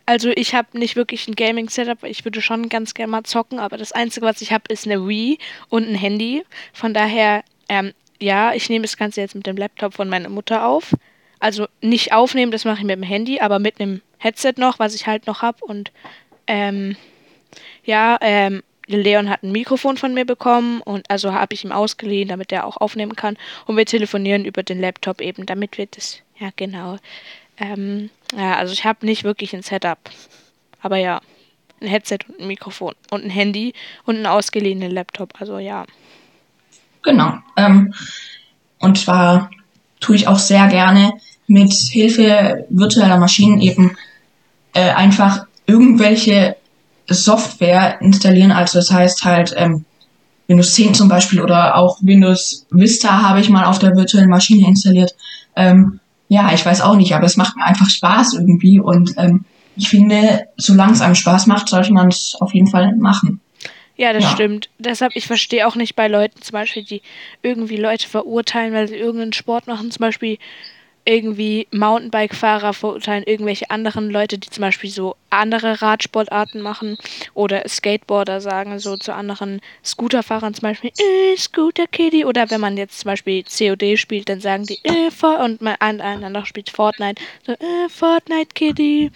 Also 0.04 0.28
ich 0.28 0.54
habe 0.54 0.78
nicht 0.78 0.94
wirklich 0.94 1.26
ein 1.26 1.36
Gaming-Setup, 1.36 2.04
ich 2.04 2.26
würde 2.26 2.42
schon 2.42 2.68
ganz 2.68 2.92
gerne 2.92 3.12
mal 3.12 3.22
zocken, 3.22 3.60
aber 3.60 3.78
das 3.78 3.92
Einzige, 3.92 4.26
was 4.26 4.42
ich 4.42 4.52
habe, 4.52 4.64
ist 4.68 4.84
eine 4.86 5.08
Wii 5.08 5.38
und 5.70 5.88
ein 5.88 5.94
Handy. 5.94 6.44
Von 6.74 6.92
daher, 6.92 7.44
ähm, 7.70 7.92
ja, 8.20 8.52
ich 8.52 8.68
nehme 8.68 8.82
das 8.82 8.98
Ganze 8.98 9.22
jetzt 9.22 9.34
mit 9.34 9.46
dem 9.46 9.56
Laptop 9.56 9.94
von 9.94 10.10
meiner 10.10 10.28
Mutter 10.28 10.66
auf. 10.66 10.94
Also 11.38 11.66
nicht 11.80 12.12
aufnehmen, 12.12 12.52
das 12.52 12.66
mache 12.66 12.80
ich 12.80 12.84
mit 12.84 12.96
dem 12.96 13.02
Handy, 13.02 13.40
aber 13.40 13.58
mit 13.58 13.80
einem 13.80 14.02
Headset 14.20 14.54
noch, 14.58 14.78
was 14.78 14.94
ich 14.94 15.06
halt 15.06 15.26
noch 15.26 15.42
habe. 15.42 15.64
Und 15.64 15.90
ähm, 16.46 16.96
ja, 17.84 18.18
ähm, 18.20 18.62
Leon 18.86 19.30
hat 19.30 19.42
ein 19.42 19.52
Mikrofon 19.52 19.96
von 19.96 20.14
mir 20.14 20.24
bekommen 20.24 20.80
und 20.82 21.08
also 21.10 21.32
habe 21.32 21.54
ich 21.54 21.64
ihm 21.64 21.72
ausgeliehen, 21.72 22.28
damit 22.28 22.52
er 22.52 22.66
auch 22.66 22.76
aufnehmen 22.76 23.16
kann. 23.16 23.36
Und 23.66 23.76
wir 23.76 23.86
telefonieren 23.86 24.44
über 24.44 24.62
den 24.62 24.80
Laptop 24.80 25.20
eben, 25.20 25.46
damit 25.46 25.78
wir 25.78 25.86
das, 25.86 26.20
ja 26.38 26.50
genau. 26.56 26.98
Ähm, 27.58 28.10
ja, 28.36 28.56
also 28.56 28.72
ich 28.72 28.84
habe 28.84 29.06
nicht 29.06 29.24
wirklich 29.24 29.54
ein 29.54 29.62
Setup. 29.62 29.98
Aber 30.82 30.96
ja, 30.96 31.20
ein 31.80 31.88
Headset 31.88 32.18
und 32.28 32.40
ein 32.40 32.46
Mikrofon 32.46 32.94
und 33.10 33.24
ein 33.24 33.30
Handy 33.30 33.72
und 34.04 34.16
einen 34.16 34.26
ausgeliehenen 34.26 34.90
Laptop. 34.90 35.40
Also 35.40 35.58
ja. 35.58 35.86
Genau. 37.02 37.38
Ähm, 37.56 37.94
und 38.78 38.98
zwar 38.98 39.50
tue 40.00 40.16
ich 40.16 40.28
auch 40.28 40.38
sehr 40.38 40.66
gerne 40.68 41.12
mit 41.46 41.72
Hilfe 41.72 42.66
virtueller 42.70 43.18
Maschinen 43.18 43.60
eben 43.60 43.96
äh, 44.72 44.90
einfach 44.90 45.46
irgendwelche 45.66 46.56
Software 47.08 48.00
installieren. 48.00 48.52
Also 48.52 48.78
das 48.78 48.90
heißt 48.90 49.24
halt 49.24 49.54
ähm, 49.56 49.84
Windows 50.48 50.74
10 50.74 50.94
zum 50.94 51.08
Beispiel 51.08 51.40
oder 51.40 51.76
auch 51.76 51.98
Windows 52.02 52.66
Vista 52.70 53.22
habe 53.22 53.40
ich 53.40 53.48
mal 53.48 53.64
auf 53.64 53.78
der 53.78 53.94
virtuellen 53.94 54.28
Maschine 54.28 54.66
installiert. 54.66 55.14
Ähm, 55.56 56.00
ja, 56.28 56.52
ich 56.52 56.64
weiß 56.64 56.80
auch 56.80 56.96
nicht, 56.96 57.14
aber 57.14 57.26
es 57.26 57.36
macht 57.36 57.56
mir 57.56 57.64
einfach 57.64 57.88
Spaß 57.88 58.34
irgendwie 58.34 58.80
und 58.80 59.14
ähm, 59.16 59.44
ich 59.76 59.88
finde, 59.88 60.44
solange 60.56 60.92
es 60.92 61.00
einem 61.00 61.14
Spaß 61.14 61.46
macht, 61.46 61.68
sollte 61.68 61.92
man 61.92 62.08
es 62.08 62.36
auf 62.40 62.52
jeden 62.52 62.66
Fall 62.66 62.94
machen. 62.96 63.40
Ja, 63.96 64.12
das 64.12 64.24
ja. 64.24 64.30
stimmt. 64.30 64.70
Deshalb, 64.78 65.14
ich 65.14 65.26
verstehe 65.26 65.66
auch 65.66 65.76
nicht 65.76 65.94
bei 65.94 66.08
Leuten 66.08 66.40
zum 66.40 66.52
Beispiel, 66.52 66.84
die 66.84 67.02
irgendwie 67.42 67.76
Leute 67.76 68.08
verurteilen, 68.08 68.72
weil 68.72 68.88
sie 68.88 68.96
irgendeinen 68.96 69.32
Sport 69.32 69.66
machen, 69.66 69.90
zum 69.90 70.00
Beispiel 70.00 70.38
irgendwie 71.10 71.66
Mountainbike-Fahrer 71.72 72.72
verurteilen 72.72 73.24
irgendwelche 73.24 73.68
anderen 73.68 74.10
Leute, 74.10 74.38
die 74.38 74.48
zum 74.48 74.62
Beispiel 74.62 74.90
so 74.90 75.16
andere 75.28 75.82
Radsportarten 75.82 76.62
machen 76.62 76.96
oder 77.34 77.68
Skateboarder 77.68 78.40
sagen 78.40 78.78
so 78.78 78.96
zu 78.96 79.12
anderen 79.12 79.60
Scooterfahrern 79.84 80.54
zum 80.54 80.62
Beispiel, 80.62 80.92
äh, 80.96 81.36
Scooter 81.36 81.88
Kitty 81.88 82.24
oder 82.24 82.48
wenn 82.50 82.60
man 82.60 82.76
jetzt 82.76 83.00
zum 83.00 83.08
Beispiel 83.08 83.42
COD 83.42 83.98
spielt, 83.98 84.28
dann 84.28 84.40
sagen 84.40 84.66
die, 84.66 84.78
äh, 84.84 85.10
For 85.10 85.40
und 85.40 85.60
man 85.60 85.74
einander 85.80 86.46
spielt 86.46 86.70
Fortnite, 86.70 87.20
so, 87.44 87.52
äh, 87.52 87.88
Fortnite 87.88 88.54
Kitty. 88.54 89.10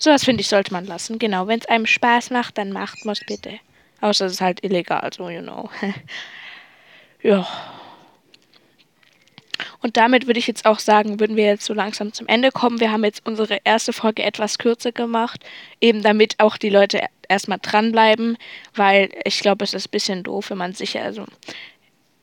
Sowas 0.00 0.24
finde 0.24 0.40
ich, 0.40 0.48
sollte 0.48 0.72
man 0.72 0.86
lassen. 0.86 1.20
Genau, 1.20 1.46
wenn 1.46 1.60
es 1.60 1.66
einem 1.66 1.86
Spaß 1.86 2.30
macht, 2.30 2.58
dann 2.58 2.72
macht 2.72 3.04
man 3.04 3.12
es 3.12 3.24
bitte. 3.24 3.60
Außer 4.00 4.26
es 4.26 4.32
ist 4.32 4.40
halt 4.40 4.64
illegal, 4.64 5.08
so, 5.16 5.30
you 5.30 5.42
know. 5.42 5.70
ja. 7.22 7.46
Und 9.80 9.96
damit 9.96 10.26
würde 10.26 10.40
ich 10.40 10.46
jetzt 10.46 10.66
auch 10.66 10.78
sagen, 10.78 11.20
würden 11.20 11.36
wir 11.36 11.44
jetzt 11.44 11.64
so 11.64 11.74
langsam 11.74 12.12
zum 12.12 12.26
Ende 12.26 12.50
kommen. 12.50 12.80
Wir 12.80 12.90
haben 12.90 13.04
jetzt 13.04 13.24
unsere 13.26 13.58
erste 13.64 13.92
Folge 13.92 14.22
etwas 14.24 14.58
kürzer 14.58 14.92
gemacht, 14.92 15.44
eben 15.80 16.02
damit 16.02 16.34
auch 16.38 16.56
die 16.56 16.70
Leute 16.70 17.00
erstmal 17.28 17.58
dranbleiben, 17.60 18.36
weil 18.74 19.10
ich 19.24 19.40
glaube, 19.40 19.64
es 19.64 19.74
ist 19.74 19.88
ein 19.88 19.90
bisschen 19.90 20.22
doof, 20.24 20.50
wenn 20.50 20.58
man 20.58 20.72
sicher, 20.72 21.02
also 21.02 21.26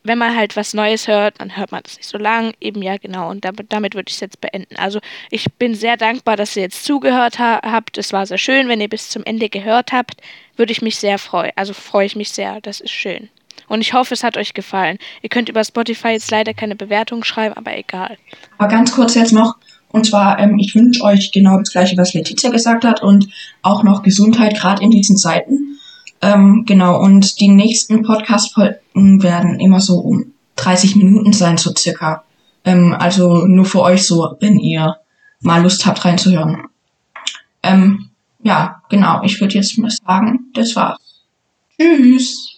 wenn 0.06 0.18
man 0.20 0.36
halt 0.36 0.56
was 0.56 0.74
Neues 0.74 1.08
hört, 1.08 1.42
dann 1.42 1.58
hört 1.58 1.72
man 1.72 1.82
das 1.84 1.98
nicht 1.98 2.08
so 2.08 2.18
lang. 2.18 2.54
Eben 2.62 2.82
ja, 2.84 2.98
genau. 2.98 3.32
Und 3.32 3.44
damit, 3.44 3.74
damit 3.74 3.96
würde 3.96 4.10
ich 4.10 4.16
es 4.16 4.20
jetzt 4.20 4.40
beenden. 4.40 4.76
Also 4.78 5.00
ich 5.32 5.52
bin 5.54 5.74
sehr 5.74 5.98
dankbar, 5.98 6.38
dass 6.38 6.56
ihr 6.56 6.64
jetzt 6.64 6.86
zugehört 6.86 7.40
ha 7.40 7.60
habt. 7.64 7.98
Es 7.98 8.14
war 8.14 8.26
sehr 8.28 8.38
schön. 8.38 8.68
Wenn 8.68 8.82
ihr 8.82 8.88
bis 8.88 9.10
zum 9.10 9.24
Ende 9.24 9.50
gehört 9.50 9.92
habt, 9.92 10.22
würde 10.58 10.72
ich 10.72 10.84
mich 10.84 10.98
sehr 10.98 11.18
freuen. 11.18 11.52
Also 11.56 11.74
freue 11.74 12.06
ich 12.06 12.16
mich 12.16 12.30
sehr. 12.30 12.62
Das 12.62 12.82
ist 12.82 12.92
schön. 12.92 13.30
Und 13.68 13.82
ich 13.82 13.94
hoffe, 13.94 14.14
es 14.14 14.24
hat 14.24 14.38
euch 14.38 14.54
gefallen. 14.54 14.98
Ihr 15.22 15.30
könnt 15.30 15.50
über 15.50 15.64
Spotify 15.64 16.10
jetzt 16.10 16.32
leider 16.32 16.54
keine 16.54 16.76
Bewertung 16.76 17.24
schreiben, 17.24 17.56
aber 17.56 17.78
egal. 17.78 18.18
Aber 18.58 18.68
ganz 18.68 18.92
kurz 18.92 19.16
jetzt 19.16 19.34
noch. 19.34 19.56
Und 19.90 20.06
zwar, 20.06 20.40
ähm, 20.40 20.60
ich 20.60 20.76
wünsche 20.76 21.04
euch 21.04 21.32
genau 21.32 21.58
das 21.58 21.72
Gleiche, 21.72 21.98
was 21.98 22.14
Letizia 22.14 22.50
gesagt 22.50 22.84
hat 22.84 23.02
und 23.02 23.30
auch 23.62 23.84
noch 23.84 24.04
Gesundheit, 24.04 24.56
gerade 24.58 24.84
in 24.84 24.92
diesen 24.92 25.16
Zeiten. 25.16 25.80
Ähm, 26.22 26.64
genau, 26.66 27.00
und 27.02 27.40
die 27.40 27.48
nächsten 27.48 28.04
Podcast-Folgen 28.04 29.24
werden 29.24 29.60
immer 29.60 29.80
so 29.80 30.00
um 30.00 30.34
30 30.58 30.96
Minuten 30.96 31.34
sein, 31.34 31.58
so 31.58 31.74
circa. 31.76 32.24
Ähm, 32.66 32.96
also 32.98 33.46
nur 33.46 33.66
für 33.66 33.82
euch 33.82 34.06
so, 34.06 34.36
wenn 34.40 34.60
ihr 34.60 34.98
mal 35.42 35.62
Lust 35.62 35.86
habt 35.86 36.04
reinzuhören. 36.04 36.68
Ähm, 37.64 38.10
ja, 38.44 38.82
genau, 38.90 39.22
ich 39.24 39.40
würde 39.40 39.56
jetzt 39.56 39.78
mal 39.78 39.90
sagen, 39.90 40.52
das 40.54 40.76
war's. 40.76 41.00
Tschüss. 41.80 42.55